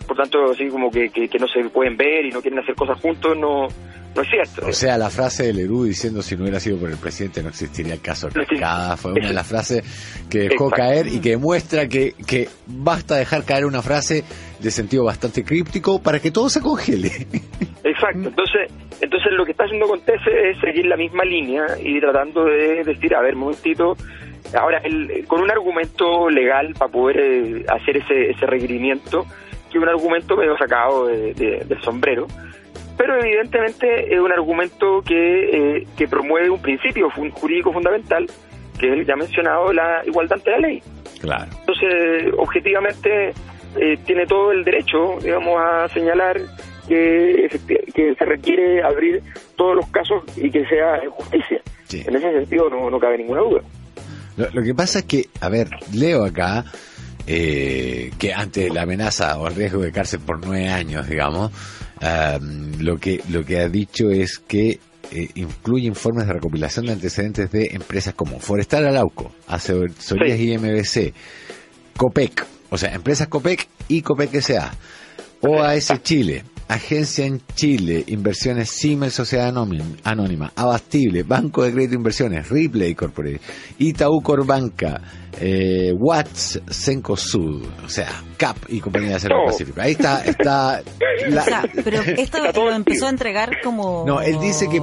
Por 0.08 0.18
tanto, 0.18 0.52
así 0.52 0.68
como 0.68 0.92
que, 0.92 1.10
que, 1.10 1.40
no 1.40 1.48
se 1.48 1.68
pueden 1.70 1.98
ver 1.98 2.26
y 2.26 2.30
no 2.32 2.42
quieren 2.42 2.60
hacer 2.60 2.76
cosas 2.76 3.00
juntos, 3.00 3.38
no, 3.38 3.68
no 4.16 4.22
es 4.22 4.30
cierto. 4.30 4.68
O 4.68 4.74
sea, 4.74 4.98
la 4.98 5.10
frase 5.10 5.44
de 5.44 5.54
Lerú 5.54 5.86
diciendo 5.86 6.22
si 6.22 6.36
no 6.36 6.44
hubiera 6.44 6.60
sido 6.60 6.78
por 6.78 6.90
el 6.90 6.98
presidente 6.98 7.42
no 7.42 7.50
existiría 7.50 7.94
el 7.94 8.02
caso 8.02 8.30
Cascada 8.30 8.98
fue 8.98 9.14
una 9.14 9.28
de 9.28 9.34
las 9.34 9.48
frases 9.48 10.26
que 10.30 10.50
dejó 10.50 10.70
caer 10.70 11.08
y 11.08 11.20
que 11.20 11.32
demuestra 11.32 11.88
que, 11.88 12.14
que 12.28 12.50
basta 12.68 13.16
dejar 13.16 13.44
caer 13.46 13.66
una 13.66 13.82
frase 13.82 14.24
de 14.60 14.72
sentido 14.72 15.06
bastante 15.06 15.44
críptico 15.44 16.02
para 16.02 16.20
que 16.20 16.32
todo 16.32 16.50
se 16.50 16.62
congele. 16.62 17.08
Exacto, 17.84 18.30
entonces 18.30 18.72
entonces 19.02 19.34
lo 19.34 19.44
que 19.44 19.52
está 19.52 19.66
haciendo 19.66 19.88
Contese 19.88 20.50
es 20.50 20.60
seguir 20.62 20.86
la 20.86 20.96
misma 20.96 21.26
línea 21.26 21.66
y 21.82 22.00
tratando 22.00 22.46
de 22.46 22.84
decir, 22.84 23.14
a 23.16 23.22
ver, 23.22 23.36
momentito, 23.36 23.98
ahora 24.58 24.80
el, 24.84 25.26
con 25.28 25.42
un 25.42 25.52
argumento 25.52 26.30
legal 26.30 26.74
para 26.78 26.92
poder 26.92 27.20
eh, 27.20 27.66
hacer 27.68 27.98
ese, 27.98 28.30
ese 28.32 28.46
requerimiento, 28.46 29.26
que 29.74 29.80
un 29.80 29.90
argumento 29.90 30.38
medio 30.38 30.58
sacado 30.58 31.08
del 31.08 31.82
sombrero, 31.82 32.28
pero 32.98 33.20
evidentemente 33.20 34.14
es 34.14 34.20
un 34.20 34.32
argumento 34.32 35.02
que, 35.02 35.78
eh, 35.78 35.88
que 35.98 36.08
promueve 36.08 36.50
un 36.50 36.62
principio 36.62 37.10
jurídico 37.10 37.74
fundamental, 37.74 38.28
que 38.80 38.88
es 38.88 38.94
el 38.94 39.06
ya 39.06 39.16
mencionado, 39.16 39.74
la 39.74 40.04
igualdad 40.06 40.38
ante 40.38 40.52
la 40.52 40.58
ley. 40.60 40.82
Claro. 41.20 41.52
Entonces, 41.60 42.34
objetivamente, 42.38 43.34
eh, 43.80 43.98
tiene 44.06 44.26
todo 44.28 44.52
el 44.52 44.64
derecho, 44.64 45.18
digamos, 45.22 45.60
a 45.60 45.90
señalar 45.90 46.40
que, 46.88 47.50
que 47.94 48.16
se 48.16 48.26
requiere 48.26 48.84
abrir 48.84 49.24
todos 49.56 49.76
los 49.76 49.88
casos 49.88 50.24
y 50.38 50.52
que 50.52 50.66
sea 50.68 51.02
justicia. 51.10 51.62
En 51.92 52.16
ese 52.16 52.32
sentido 52.32 52.70
no, 52.70 52.90
no 52.90 53.00
cabe 53.00 53.18
ninguna 53.18 53.42
duda. 53.42 53.62
Lo, 54.36 54.64
que 54.64 54.74
pasa 54.74 55.00
es 55.00 55.06
que, 55.06 55.26
a 55.42 55.50
ver, 55.50 55.70
leo 55.94 56.26
acá 56.26 56.66
eh, 57.28 58.12
que 58.18 58.34
ante 58.34 58.70
la 58.70 58.84
amenaza 58.84 59.38
o 59.38 59.48
el 59.48 59.56
riesgo 59.56 59.82
de 59.82 59.92
cárcel 59.92 60.20
por 60.20 60.46
nueve 60.46 60.70
años, 60.70 61.08
digamos, 61.08 61.52
lo 62.80 62.98
que 62.98 63.22
lo 63.30 63.46
que 63.46 63.60
ha 63.60 63.70
dicho 63.70 64.10
es 64.10 64.40
que 64.40 64.80
eh, 65.12 65.30
incluye 65.36 65.86
informes 65.86 66.26
de 66.26 66.34
recopilación 66.34 66.88
de 66.88 66.94
antecedentes 66.94 67.52
de 67.52 67.70
empresas 67.74 68.16
como 68.16 68.40
Forestal 68.40 68.88
Arauco, 68.88 69.32
Asesorías 69.48 70.40
y 70.40 70.58
MBC, 70.58 71.14
COPEC, 71.96 72.46
o 72.72 72.78
sea, 72.80 72.96
empresas 72.96 73.28
COPEC 73.28 73.68
y 73.90 74.02
COPEC 74.02 74.34
S.A., 74.36 74.74
OAS 75.42 76.02
Chile, 76.02 76.44
Agencia 76.74 77.26
en 77.26 77.40
Chile, 77.54 78.04
Inversiones 78.08 78.70
Siemens 78.70 79.14
Sociedad 79.14 79.54
Anónima, 80.04 80.52
Abastible, 80.56 81.24
Banco 81.24 81.64
de 81.64 81.72
Crédito 81.72 81.94
e 81.94 81.98
Inversiones, 81.98 82.50
Ripley 82.50 82.96
Corporate, 82.96 83.40
Itaú 83.78 84.22
Corbanca, 84.22 85.00
eh, 85.40 85.94
Watts, 85.96 86.62
Sud, 86.70 87.64
o 87.86 87.90
sea, 87.90 88.10
CAP 88.38 88.58
y 88.70 88.80
Compañía 88.80 89.10
de 89.10 89.16
Acero 89.16 89.36
Pacífico. 89.46 89.82
Ahí 89.82 89.92
está, 89.92 90.24
está. 90.26 90.82
o 91.30 91.42
sea, 91.44 91.64
pero 91.84 92.02
esto 92.02 92.40
lo 92.40 92.72
empezó 92.72 93.06
a 93.06 93.10
entregar 93.10 93.62
como. 93.64 94.04
No, 94.08 94.22
él 94.22 94.40
dice 94.40 94.68
que 94.68 94.82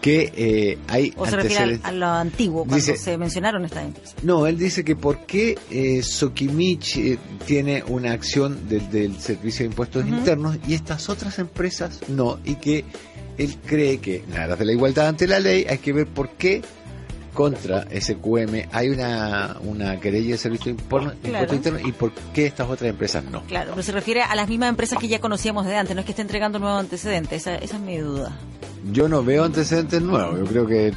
que 0.00 0.32
eh, 0.36 0.78
hay 0.86 1.12
o 1.16 1.26
se 1.26 1.36
refiere 1.36 1.80
a, 1.82 1.92
lo 1.92 2.06
antiguo 2.06 2.64
cuando 2.64 2.84
se 2.84 3.18
mencionaron 3.18 3.64
estas 3.64 3.84
empresas. 3.84 4.14
No 4.22 4.46
él 4.46 4.58
dice 4.58 4.84
que 4.84 4.96
por 4.96 5.26
qué 5.26 5.58
eh, 5.70 6.02
Sokimich 6.02 6.96
eh, 6.96 7.18
tiene 7.46 7.82
una 7.86 8.12
acción 8.12 8.68
del, 8.68 9.18
servicio 9.18 9.60
de 9.60 9.70
impuestos 9.70 10.06
internos 10.06 10.58
y 10.66 10.74
estas 10.74 11.08
otras 11.08 11.38
empresas 11.38 12.00
no 12.08 12.38
y 12.44 12.56
que 12.56 12.84
él 13.36 13.56
cree 13.64 13.98
que 13.98 14.24
nada 14.28 14.56
de 14.56 14.64
la 14.64 14.72
igualdad 14.72 15.08
ante 15.08 15.26
la 15.26 15.40
ley 15.40 15.66
hay 15.68 15.78
que 15.78 15.92
ver 15.92 16.06
por 16.06 16.30
qué 16.30 16.62
contra 17.34 17.86
SQM 17.88 18.68
hay 18.72 18.88
una, 18.88 19.58
una 19.62 20.00
querella 20.00 20.32
de 20.32 20.38
servicio 20.38 20.74
de 20.74 20.80
impuestos 20.82 21.14
internos 21.52 21.82
y 21.84 21.92
por 21.92 22.12
qué 22.34 22.46
estas 22.46 22.68
otras 22.68 22.90
empresas 22.90 23.22
no. 23.24 23.42
Claro, 23.44 23.70
pero 23.70 23.82
se 23.82 23.92
refiere 23.92 24.22
a 24.22 24.34
las 24.34 24.48
mismas 24.48 24.70
empresas 24.70 24.98
que 24.98 25.06
ya 25.06 25.20
conocíamos 25.20 25.64
de 25.64 25.76
antes, 25.76 25.94
no 25.94 26.00
es 26.00 26.04
que 26.04 26.12
esté 26.12 26.22
entregando 26.22 26.58
nuevos 26.58 26.80
antecedentes, 26.80 27.42
esa, 27.42 27.54
esa 27.54 27.76
es 27.76 27.82
mi 27.82 27.98
duda 27.98 28.36
yo 28.92 29.08
no 29.08 29.24
veo 29.24 29.44
antecedentes 29.44 30.00
nuevos, 30.02 30.38
yo 30.38 30.44
creo 30.46 30.66
que 30.66 30.92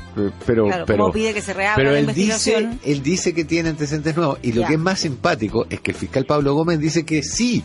pero 0.46 0.70
pero 0.86 1.12
pide 1.12 1.34
que 1.34 1.42
se 1.42 1.54
reabra 1.54 1.76
pero 1.76 1.92
la 1.92 2.00
él 2.00 2.06
investigación? 2.06 2.72
dice 2.72 2.92
él 2.92 3.04
dice 3.04 3.34
que 3.34 3.46
tiene 3.46 3.70
antecedentes 3.70 4.16
nuevos 4.16 4.40
y 4.42 4.54
lo 4.54 4.66
que 4.66 4.74
es 4.74 4.80
más 4.80 5.00
simpático 5.00 5.66
es 5.70 5.80
que 5.80 5.92
el 5.92 5.98
fiscal 5.98 6.26
Pablo 6.26 6.54
Gómez 6.54 6.80
dice 6.80 7.06
que 7.06 7.24
sí, 7.24 7.64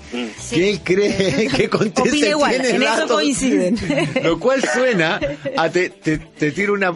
que 0.50 0.70
él 0.70 0.80
cree 0.82 1.48
que 1.56 1.68
contesta 1.68 2.16
igual, 2.16 2.54
en 2.54 2.82
eso 2.82 3.06
coinciden. 3.08 3.76
Lo 4.22 4.38
cual 4.38 4.62
suena 4.62 5.20
a 5.56 5.70
te, 5.70 5.90
te, 5.90 6.50
tiro 6.52 6.74
una 6.74 6.92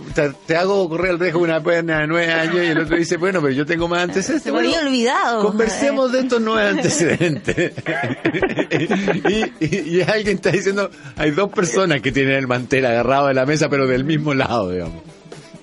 te, 0.47 0.57
hago 0.57 0.89
correr 0.89 1.13
al 1.13 1.19
riesgo 1.19 1.41
una 1.41 1.63
pena 1.63 2.01
de 2.01 2.07
nueve 2.07 2.33
años 2.33 2.57
y 2.57 2.69
el 2.69 2.79
otro 2.79 2.97
dice, 2.97 3.17
bueno, 3.17 3.41
pero 3.41 3.53
yo 3.53 3.67
tengo 3.67 3.89
más 3.89 4.05
antecedentes. 4.05 4.45
Se 4.45 4.53
me 4.53 4.59
había 4.59 4.81
olvidado. 4.81 5.45
Conversemos 5.45 6.13
de 6.13 6.21
estos 6.21 6.41
nueve 6.43 6.69
antecedentes. 6.69 7.73
y, 9.61 9.97
y 9.97 10.03
alguien 10.03 10.37
está 10.37 10.51
diciendo, 10.51 10.91
hay 11.17 11.31
dos 11.31 11.51
personas 11.51 12.01
que 12.01 12.13
tienen 12.13 12.35
el 12.35 12.47
mantel 12.47 12.87
agarrado 12.87 13.10
de 13.29 13.35
la 13.35 13.47
mesa, 13.47 13.69
pero 13.69 13.87
del 13.87 14.05
mismo 14.05 14.35
lado, 14.35 14.71
digamos. 14.71 15.03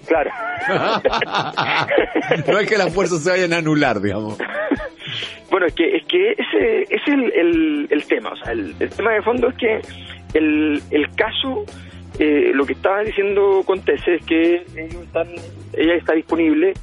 Claro. 0.08 0.30
no 2.48 2.60
es 2.60 2.70
que 2.70 2.78
las 2.78 2.94
fuerzas 2.94 3.24
se 3.24 3.30
vayan 3.32 3.54
a 3.54 3.58
anular, 3.58 4.02
digamos. 4.02 4.38
Bueno, 5.50 5.66
es 5.68 5.74
que, 5.74 5.96
es 5.96 6.06
que 6.08 6.32
ese, 6.32 6.84
es 6.84 7.02
el, 7.08 7.88
el, 7.90 8.06
tema. 8.06 8.32
O 8.32 8.36
sea, 8.36 8.52
el, 8.52 8.76
tema 8.76 9.14
de 9.14 9.22
fondo 9.22 9.50
es 9.50 9.56
que 9.56 9.80
el, 10.34 10.82
el 10.92 11.10
caso, 11.16 11.64
eh, 12.20 12.52
lo 12.54 12.66
que 12.66 12.74
estaba 12.74 13.02
diciendo 13.04 13.64
Contese 13.66 14.16
es 14.16 14.26
que 14.26 14.66
ella 15.74 15.96
está 15.96 16.14
disponible 16.14 16.74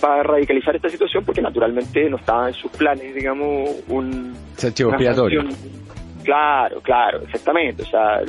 para 0.00 0.22
radicalizar 0.22 0.74
esta 0.76 0.88
situación 0.88 1.24
porque 1.24 1.42
naturalmente 1.42 2.08
no 2.08 2.16
estaba 2.16 2.48
en 2.48 2.54
sus 2.54 2.70
planes, 2.72 3.14
digamos, 3.14 3.70
un... 3.88 4.34
expiatorio. 4.56 5.42
Claro, 6.22 6.80
claro, 6.80 7.22
exactamente. 7.22 7.82
O 7.82 7.86
sea, 7.86 8.20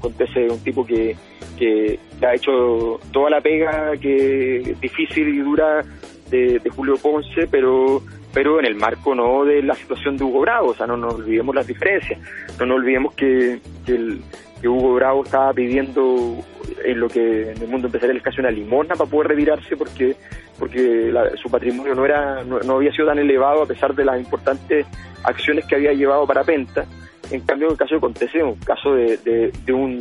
Contese 0.00 0.46
es 0.46 0.52
un 0.52 0.62
tipo 0.62 0.84
que, 0.86 1.16
que 1.58 1.98
ha 2.26 2.34
hecho 2.34 2.98
toda 3.12 3.30
la 3.30 3.40
pega 3.40 3.96
que 4.00 4.74
difícil 4.80 5.28
y 5.28 5.38
dura 5.38 5.84
de, 6.30 6.70
Julio 6.74 6.96
Ponce, 6.96 7.46
pero 7.50 8.02
pero 8.32 8.58
en 8.58 8.64
el 8.64 8.74
marco 8.76 9.14
no 9.14 9.44
de 9.44 9.62
la 9.62 9.74
situación 9.74 10.16
de 10.16 10.24
Hugo 10.24 10.40
Bravo, 10.40 10.68
o 10.68 10.74
sea, 10.74 10.86
no 10.86 10.96
nos 10.96 11.14
olvidemos 11.14 11.54
las 11.54 11.66
diferencias, 11.66 12.18
no 12.58 12.64
nos 12.64 12.78
olvidemos 12.78 13.12
que, 13.12 13.60
que, 13.84 14.18
Hugo 14.66 14.94
Bravo 14.94 15.24
estaba 15.24 15.52
pidiendo 15.52 16.36
en 16.84 17.00
lo 17.00 17.08
que 17.08 17.50
en 17.50 17.60
el 17.60 17.68
mundo 17.68 17.88
empresarial 17.88 18.22
casi 18.22 18.40
una 18.40 18.50
limosna 18.50 18.94
para 18.94 19.10
poder 19.10 19.28
retirarse 19.32 19.76
porque 19.76 20.16
porque 20.56 21.12
su 21.42 21.50
patrimonio 21.50 21.94
no 21.96 22.04
era 22.04 22.44
no, 22.44 22.76
había 22.76 22.92
sido 22.92 23.08
tan 23.08 23.18
elevado 23.18 23.62
a 23.62 23.66
pesar 23.66 23.92
de 23.92 24.04
las 24.04 24.18
importantes 24.18 24.86
acciones 25.24 25.66
que 25.66 25.74
había 25.74 25.92
llevado 25.92 26.26
para 26.28 26.44
Penta 26.44 26.86
en 27.32 27.40
cambio, 27.40 27.68
en 27.68 27.72
el 27.72 27.78
caso 27.78 27.94
de 27.94 28.00
Contese, 28.00 28.42
un 28.42 28.56
caso 28.56 28.94
de, 28.94 29.16
de, 29.16 29.72
un, 29.72 29.98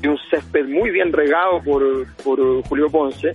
de 0.00 0.08
un 0.08 0.18
césped 0.30 0.66
muy 0.66 0.90
bien 0.90 1.12
regado 1.12 1.62
por, 1.62 2.06
por 2.22 2.62
Julio 2.64 2.90
Ponce, 2.90 3.32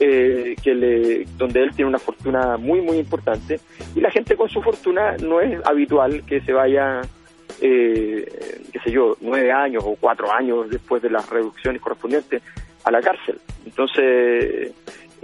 eh, 0.00 0.56
que 0.62 0.74
le, 0.74 1.24
donde 1.36 1.62
él 1.62 1.70
tiene 1.74 1.88
una 1.88 1.98
fortuna 1.98 2.56
muy, 2.56 2.80
muy 2.80 2.98
importante, 2.98 3.60
y 3.94 4.00
la 4.00 4.10
gente 4.10 4.36
con 4.36 4.48
su 4.48 4.60
fortuna 4.60 5.16
no 5.18 5.40
es 5.40 5.64
habitual 5.64 6.24
que 6.26 6.40
se 6.40 6.52
vaya, 6.52 7.02
eh, 7.60 8.26
qué 8.72 8.78
sé 8.80 8.90
yo, 8.90 9.16
nueve 9.20 9.52
años 9.52 9.84
o 9.86 9.96
cuatro 10.00 10.32
años 10.32 10.68
después 10.68 11.00
de 11.02 11.10
las 11.10 11.28
reducciones 11.30 11.80
correspondientes 11.80 12.42
a 12.84 12.90
la 12.90 13.00
cárcel. 13.00 13.38
Entonces, 13.64 14.72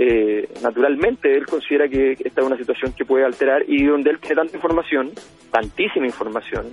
eh, 0.00 0.48
naturalmente 0.62 1.37
él 1.37 1.44
considera 1.44 1.88
que 1.88 2.12
esta 2.12 2.40
es 2.40 2.46
una 2.46 2.56
situación 2.56 2.92
que 2.92 3.04
puede 3.04 3.24
alterar 3.24 3.64
y 3.66 3.84
donde 3.84 4.11
él 4.11 4.20
tiene 4.20 4.37
tanta 4.37 4.54
información, 4.54 5.11
tantísima 5.50 6.06
información, 6.06 6.66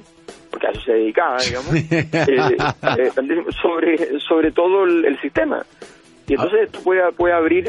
porque 0.52 0.68
a 0.68 0.70
eso 0.70 0.82
se 0.82 0.92
dedicaba, 0.92 1.38
digamos, 1.42 1.74
eh, 1.92 2.08
eh, 2.12 3.12
sobre, 3.60 4.20
sobre 4.20 4.52
todo 4.52 4.84
el, 4.84 5.20
sistema. 5.22 5.66
Y 6.28 6.34
entonces 6.34 6.66
esto 6.66 6.82
puede, 6.84 7.12
puede 7.14 7.34
abrir, 7.34 7.66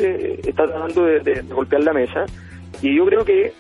está 0.47 0.67
tratando 0.67 1.05
de, 1.05 1.43
golpear 1.49 1.83
la 1.85 1.95
mesa, 1.95 2.27
y 2.83 2.95
yo 2.95 3.07
creo 3.07 3.25
que 3.25 3.55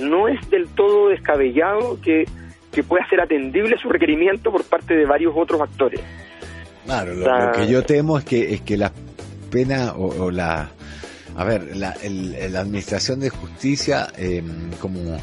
no 0.00 0.28
es 0.28 0.48
del 0.48 0.68
todo 0.76 1.08
descabellado 1.08 1.98
que, 2.00 2.24
que 2.70 2.84
pueda 2.84 3.04
ser 3.08 3.20
atendible 3.20 3.76
su 3.78 3.88
requerimiento 3.88 4.52
por 4.52 4.62
parte 4.64 4.94
de 4.94 5.06
varios 5.06 5.34
otros 5.36 5.60
actores. 5.60 6.00
Claro, 6.84 7.14
lo, 7.14 7.52
que 7.52 7.66
yo 7.66 7.82
temo 7.82 8.16
es 8.16 8.24
que, 8.24 8.54
es 8.54 8.60
que 8.60 8.76
la 8.76 8.92
pena 9.50 9.94
o 9.96 10.30
la 10.30 10.70
a 11.36 11.44
ver, 11.44 11.76
la, 11.76 11.96
la 12.02 12.60
administración 12.60 13.20
de 13.20 13.30
justicia 13.30 14.08
eh, 14.16 14.42
como 14.80 15.18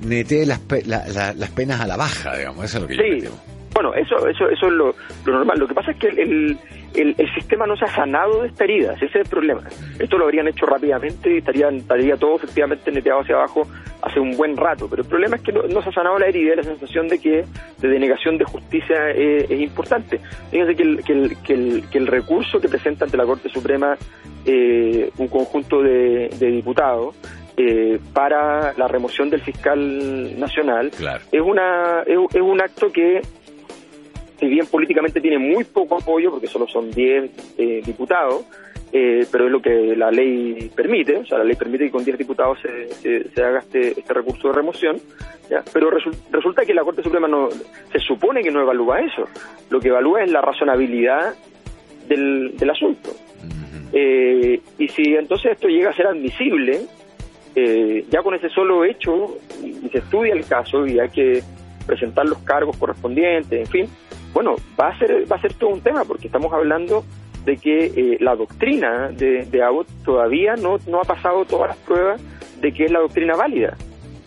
nete 0.00 0.46
las, 0.46 0.60
las 0.86 1.50
penas 1.50 1.80
a 1.80 1.86
la 1.86 1.96
baja, 1.96 2.36
digamos, 2.36 2.64
eso 2.64 2.76
es 2.78 2.82
lo 2.82 2.88
que 2.88 2.94
sí. 2.94 3.28
Bueno, 3.76 3.92
eso, 3.92 4.26
eso, 4.26 4.48
eso 4.48 4.66
es 4.68 4.72
lo, 4.72 4.94
normal. 5.26 5.58
Lo 5.58 5.68
que 5.68 5.74
pasa 5.74 5.90
es 5.90 5.98
que 5.98 6.08
el, 6.08 6.58
el, 6.94 7.34
sistema 7.34 7.66
no 7.66 7.76
se 7.76 7.84
ha 7.84 7.94
sanado 7.94 8.40
de 8.40 8.48
esta 8.48 8.64
herida, 8.64 8.94
ese 8.94 9.04
es 9.04 9.16
el 9.16 9.26
problema. 9.26 9.60
Esto 9.98 10.16
lo 10.16 10.24
habrían 10.24 10.48
hecho 10.48 10.64
rápidamente 10.64 11.34
y 11.34 11.38
estaría, 11.38 11.68
estaría 11.68 12.16
todo 12.16 12.36
efectivamente 12.36 12.90
neteado 12.90 13.20
hacia 13.20 13.34
abajo 13.34 13.68
hace 14.00 14.18
un 14.18 14.34
buen 14.34 14.56
rato. 14.56 14.88
Pero 14.88 15.02
el 15.02 15.08
problema 15.08 15.36
es 15.36 15.42
que 15.42 15.52
no, 15.52 15.82
se 15.82 15.90
ha 15.90 15.92
sanado 15.92 16.18
la 16.18 16.26
herida 16.26 16.54
y 16.54 16.56
la 16.56 16.62
sensación 16.62 17.06
de 17.08 17.18
que 17.18 17.44
de 17.76 17.88
denegación 17.88 18.38
de 18.38 18.46
justicia 18.46 19.10
es, 19.10 19.50
importante. 19.50 20.20
Fíjense 20.50 20.74
que 20.74 20.82
el, 20.82 21.04
que, 21.04 21.12
el, 21.12 21.36
que, 21.42 21.52
el, 21.52 21.84
que 21.90 21.98
el 21.98 22.06
recurso 22.06 22.58
que 22.58 22.70
presenta 22.70 23.04
ante 23.04 23.18
la 23.18 23.26
Corte 23.26 23.50
Suprema 23.50 23.94
eh, 24.46 25.10
un 25.18 25.28
conjunto 25.28 25.82
de, 25.82 26.30
diputados 26.38 27.14
eh, 27.58 27.98
para 28.12 28.72
la 28.74 28.86
remoción 28.86 29.28
del 29.28 29.40
fiscal 29.40 30.38
nacional 30.38 30.92
es 31.32 31.40
una 31.40 32.02
es, 32.06 32.40
un 32.40 32.60
acto 32.60 32.92
que 32.92 33.22
si 34.38 34.46
bien 34.46 34.66
políticamente 34.66 35.20
tiene 35.20 35.38
muy 35.38 35.64
poco 35.64 35.96
apoyo, 35.96 36.30
porque 36.30 36.46
solo 36.46 36.66
son 36.66 36.90
10 36.90 37.30
eh, 37.58 37.82
diputados, 37.84 38.44
eh, 38.92 39.26
pero 39.30 39.46
es 39.46 39.52
lo 39.52 39.60
que 39.60 39.96
la 39.96 40.10
ley 40.10 40.70
permite, 40.74 41.16
o 41.16 41.26
sea, 41.26 41.38
la 41.38 41.44
ley 41.44 41.56
permite 41.56 41.86
que 41.86 41.90
con 41.90 42.04
10 42.04 42.18
diputados 42.18 42.58
se, 42.60 43.28
se, 43.28 43.42
haga 43.42 43.60
este, 43.60 43.98
este, 43.98 44.14
recurso 44.14 44.48
de 44.48 44.54
remoción, 44.54 44.98
pero 45.72 45.90
resulta 46.30 46.64
que 46.64 46.74
la 46.74 46.84
Corte 46.84 47.02
Suprema 47.02 47.28
no 47.28 47.48
se 47.92 47.98
supone 47.98 48.42
que 48.42 48.50
no 48.50 48.60
evalúa 48.60 49.00
eso, 49.00 49.28
lo 49.70 49.80
que 49.80 49.88
evalúa 49.88 50.22
es 50.22 50.30
la 50.30 50.40
razonabilidad 50.40 51.34
del, 52.08 52.56
del 52.56 52.70
asunto. 52.70 53.10
Eh, 53.92 54.60
y 54.78 54.88
si 54.88 55.14
entonces 55.14 55.52
esto 55.52 55.68
llega 55.68 55.90
a 55.90 55.94
ser 55.94 56.08
admisible, 56.08 56.82
ya 58.10 58.22
con 58.22 58.34
ese 58.34 58.50
solo 58.50 58.84
hecho, 58.84 59.38
y 59.64 59.88
se 59.88 59.98
estudia 59.98 60.34
el 60.34 60.44
caso 60.44 60.86
y 60.86 61.00
hay 61.00 61.08
que 61.08 61.42
presentar 61.86 62.26
los 62.26 62.38
cargos 62.40 62.76
correspondientes, 62.76 63.60
en 63.60 63.66
fin, 63.66 63.88
bueno, 64.36 64.54
va 64.78 64.88
a 64.88 64.98
ser 64.98 65.24
va 65.32 65.36
a 65.36 65.40
ser 65.40 65.54
todo 65.54 65.70
un 65.70 65.80
tema 65.80 66.04
porque 66.04 66.26
estamos 66.26 66.52
hablando 66.52 67.02
de 67.46 67.56
que 67.56 67.86
eh, 67.86 68.18
la 68.20 68.36
doctrina 68.36 69.08
de, 69.08 69.46
de 69.50 69.62
Abbott 69.62 69.88
todavía 70.04 70.56
no, 70.60 70.76
no 70.86 71.00
ha 71.00 71.04
pasado 71.04 71.46
todas 71.46 71.68
las 71.68 71.78
pruebas 71.78 72.20
de 72.60 72.70
que 72.70 72.84
es 72.84 72.92
la 72.92 73.00
doctrina 73.00 73.34
válida. 73.34 73.74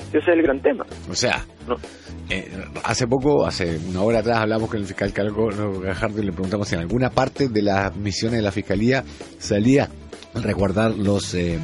Ese 0.08 0.17
es 0.17 0.28
el 0.30 0.41
gran 0.41 0.62
tema. 0.62 0.84
O 1.12 1.13
sea, 1.13 1.45
eh, 2.28 2.50
hace 2.84 3.06
poco, 3.06 3.45
hace 3.45 3.78
una 3.88 4.02
hora 4.02 4.19
atrás, 4.19 4.39
hablamos 4.39 4.72
con 4.72 4.80
el 4.80 4.88
fiscal 4.88 5.13
Carlos 5.13 5.80
Gajardo 5.80 6.24
y 6.24 6.26
le 6.26 6.32
preguntamos 6.32 6.67
si 6.67 6.74
en 6.74 6.82
alguna 6.82 7.12
parte 7.12 7.48
de 7.48 7.62
las 7.62 7.95
misiones 7.95 8.39
de 8.39 8.43
la 8.43 8.52
fiscalía 8.52 9.04
salía 9.38 9.89
resguardar 10.34 10.96
los 10.96 11.34
eh, 11.34 11.60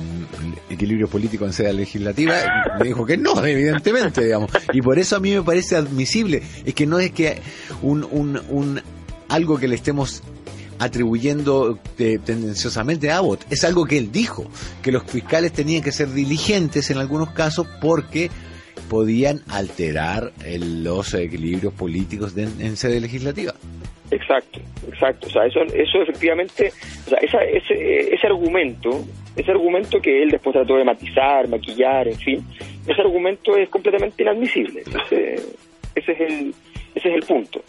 equilibrios 0.70 1.10
políticos 1.10 1.48
en 1.48 1.54
sede 1.54 1.74
legislativa, 1.74 2.36
me 2.80 2.88
dijo 2.88 3.06
que 3.06 3.18
no, 3.18 3.44
evidentemente, 3.46 4.24
digamos. 4.24 4.52
Y 4.74 4.82
por 4.82 4.98
eso 5.00 5.16
a 5.16 5.20
mí 5.20 5.32
me 5.32 5.44
parece 5.44 5.76
admisible. 5.76 6.42
Es 6.66 6.74
que 6.74 6.86
no 6.86 7.00
es 7.00 7.12
que 7.12 7.42
un, 7.82 8.08
un, 8.10 8.42
un 8.50 8.82
algo 9.28 9.58
que 9.58 9.68
le 9.68 9.76
estemos 9.76 10.24
atribuyendo 10.80 11.80
eh, 11.98 12.20
tendenciosamente 12.24 13.12
a 13.12 13.18
Abbott, 13.18 13.46
es 13.50 13.64
algo 13.64 13.86
que 13.86 13.98
él 13.98 14.12
dijo, 14.12 14.46
que 14.82 14.92
los 14.92 15.04
fiscales 15.04 15.54
tenían 15.54 15.82
que 15.82 15.92
ser 15.92 16.12
diligentes 16.12 16.90
en 16.90 16.98
algunos 16.98 17.32
casos 17.32 17.68
porque 17.80 18.30
podían 18.90 19.42
alterar 19.48 20.34
los 20.46 21.14
equilibrios 21.14 21.74
políticos 21.74 22.34
en 22.36 22.76
sede 22.76 23.00
legislativa. 23.00 23.56
Exacto, 24.12 24.60
exacto. 24.88 25.28
O 25.28 25.30
sea, 25.30 25.46
eso, 25.46 25.62
eso 25.64 26.02
efectivamente, 26.02 26.72
o 27.06 27.10
sea, 27.10 27.20
ese, 27.20 28.14
ese 28.14 28.28
argumento, 28.28 29.04
ese 29.36 29.52
argumento 29.52 30.00
que 30.00 30.24
él 30.24 30.30
después 30.30 30.54
trató 30.54 30.78
de 30.78 30.84
matizar, 30.84 31.48
maquillar, 31.48 32.08
en 32.08 32.18
fin, 32.18 32.44
ese 32.88 33.02
argumento 33.02 33.58
es 33.58 33.70
completamente 33.70 34.24
inadmisible. 34.24 34.82
Ese, 34.82 35.36
ese 35.96 36.12
es 36.12 36.20
el, 36.20 36.54
ese 36.94 37.10
es 37.10 37.16
el 37.16 37.24
punto. 37.24 37.62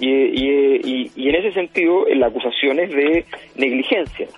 y, 0.00 0.08
y, 0.08 1.28
en 1.28 1.34
ese 1.34 1.52
sentido 1.52 2.04
la 2.14 2.26
acusación 2.26 2.78
es 2.78 2.90
de 2.90 3.24
negligencia. 3.56 4.28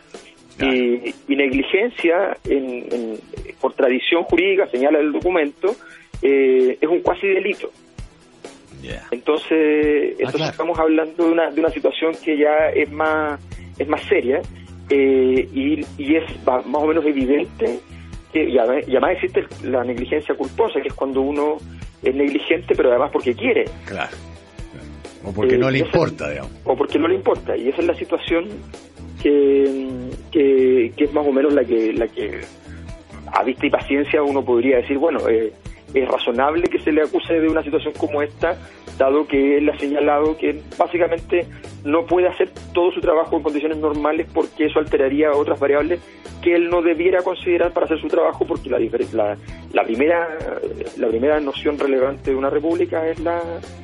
Y, 0.61 1.35
negligencia, 1.35 2.37
en, 2.49 3.19
por 3.61 3.75
tradición 3.75 4.23
jurídica, 4.25 4.69
señala 4.69 5.01
el 5.01 5.13
documento, 5.13 5.75
eh, 6.23 6.79
es 6.81 6.89
un 6.89 7.01
cuasi 7.01 7.27
delito. 7.27 7.71
Entonces, 9.11 10.17
ah, 10.25 10.49
estamos 10.51 10.79
hablando 10.79 11.27
de 11.27 11.33
una, 11.33 11.51
de 11.51 11.61
una 11.61 11.71
situación 11.71 12.13
que 12.23 12.37
ya 12.39 12.71
es 12.75 12.91
más, 12.91 13.41
es 13.79 13.89
más 13.89 14.03
seria 14.03 14.41
eh, 14.91 15.49
y, 15.53 15.81
y, 15.99 16.17
es 16.17 16.25
más 16.47 16.83
o 16.83 16.87
menos 16.87 17.05
evidente 17.07 17.81
que 18.33 18.53
ya, 18.53 18.63
además 18.63 19.13
existe 19.13 19.45
la 19.63 19.85
negligencia 19.85 20.35
culposa, 20.35 20.81
que 20.81 20.89
es 20.89 20.95
cuando 20.95 21.21
uno 21.21 21.57
es 22.03 22.15
negligente, 22.15 22.75
pero 22.75 22.91
además 22.91 23.11
porque 23.13 23.35
quiere. 23.35 23.65
Claro. 23.87 24.17
O 25.25 25.33
porque 25.33 25.57
no 25.57 25.71
le 25.71 25.79
eh, 25.79 25.83
importa, 25.83 26.29
digamos. 26.29 26.53
O 26.65 26.77
porque 26.77 26.99
no 26.99 27.09
le 27.09 27.15
importa. 27.15 27.57
Y 27.57 27.69
esa 27.69 27.81
es 27.81 27.87
la 27.87 27.95
situación 27.95 28.49
que, 29.23 30.11
que, 30.31 30.93
es 30.97 31.13
más 31.15 31.27
o 31.27 31.33
menos 31.33 31.55
la 31.55 31.65
que, 31.65 31.93
la 31.95 32.07
que 32.09 32.41
a 33.33 33.43
vista 33.43 33.67
y 33.67 33.71
paciencia 33.71 34.23
uno 34.23 34.45
podría 34.45 34.77
decir, 34.79 34.99
bueno, 34.99 35.27
eh, 35.29 35.53
es 35.95 36.09
razonable 36.09 36.65
que 36.65 36.81
se 36.81 36.93
le 36.93 37.03
acuse 37.03 37.41
de 37.41 37.49
una 37.49 37.63
situación 37.63 37.95
como 37.97 38.21
esta, 38.21 38.57
dado 38.99 39.27
que 39.27 39.59
él 39.59 39.69
ha 39.69 39.79
señalado 39.79 40.37
que 40.37 40.61
básicamente 40.77 41.47
no 41.85 42.05
puede 42.07 42.29
hacer 42.29 42.51
todo 42.73 42.91
su 42.93 43.01
trabajo 43.01 43.37
en 43.37 43.43
condiciones 43.43 43.79
normales 43.79 44.27
porque 44.33 44.67
eso 44.67 44.79
alteraría 44.79 45.31
otras 45.33 45.59
variables 45.59 46.01
que 46.43 46.55
él 46.55 46.69
no 46.69 46.83
debiera 46.83 47.23
considerar 47.23 47.73
para 47.73 47.87
hacer 47.87 48.01
su 48.01 48.09
trabajo 48.09 48.45
porque 48.47 48.69
la, 48.69 48.79
la, 48.79 49.37
la 49.73 49.85
primera 49.85 50.29
la 50.97 51.09
primera 51.09 51.41
noción 51.41 51.79
relevante 51.79 52.31
de 52.31 52.37
una 52.37 52.51
república 52.51 53.07
es 53.09 53.19
la 53.21 53.41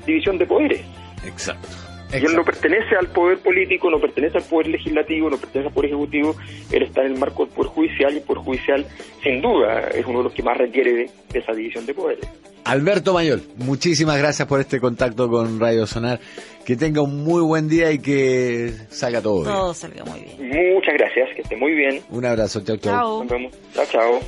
división 0.06 0.36
de 0.38 0.46
poderes. 0.46 0.82
Exacto. 1.26 1.89
Y 2.12 2.16
él 2.16 2.34
no 2.34 2.44
pertenece 2.44 2.96
al 2.98 3.08
poder 3.08 3.38
político, 3.38 3.90
no 3.90 4.00
pertenece 4.00 4.38
al 4.38 4.44
poder 4.44 4.68
legislativo, 4.68 5.30
no 5.30 5.36
pertenece 5.36 5.68
al 5.68 5.74
poder 5.74 5.90
ejecutivo, 5.90 6.34
él 6.72 6.82
está 6.82 7.02
en 7.02 7.12
el 7.12 7.18
marco 7.18 7.44
del 7.44 7.54
poder 7.54 7.70
judicial 7.70 8.12
y 8.12 8.16
el 8.16 8.22
poder 8.22 8.42
judicial, 8.42 8.86
sin 9.22 9.40
duda, 9.40 9.88
es 9.94 10.04
uno 10.06 10.18
de 10.18 10.24
los 10.24 10.34
que 10.34 10.42
más 10.42 10.56
requiere 10.56 10.92
de, 10.92 11.10
esa 11.34 11.52
división 11.52 11.86
de 11.86 11.94
poderes. 11.94 12.28
Alberto 12.64 13.14
Mayol, 13.14 13.42
muchísimas 13.56 14.18
gracias 14.18 14.46
por 14.46 14.60
este 14.60 14.80
contacto 14.80 15.28
con 15.28 15.58
Radio 15.60 15.86
Sonar. 15.86 16.20
Que 16.64 16.76
tenga 16.76 17.00
un 17.00 17.24
muy 17.24 17.42
buen 17.42 17.68
día 17.68 17.90
y 17.90 17.98
que 17.98 18.70
salga 18.90 19.20
todo 19.22 19.42
bien. 19.42 19.54
Todo 19.54 19.74
salga 19.74 20.04
muy 20.04 20.20
bien. 20.20 20.74
Muchas 20.74 20.94
gracias, 20.94 21.30
que 21.34 21.42
esté 21.42 21.56
muy 21.56 21.72
bien. 21.72 22.00
Un 22.10 22.24
abrazo, 22.24 22.60
chao, 22.60 22.76
chao. 22.76 23.20
Nos 23.24 23.28
vemos. 23.28 23.52
Chao, 23.74 23.86
chao. 23.90 24.20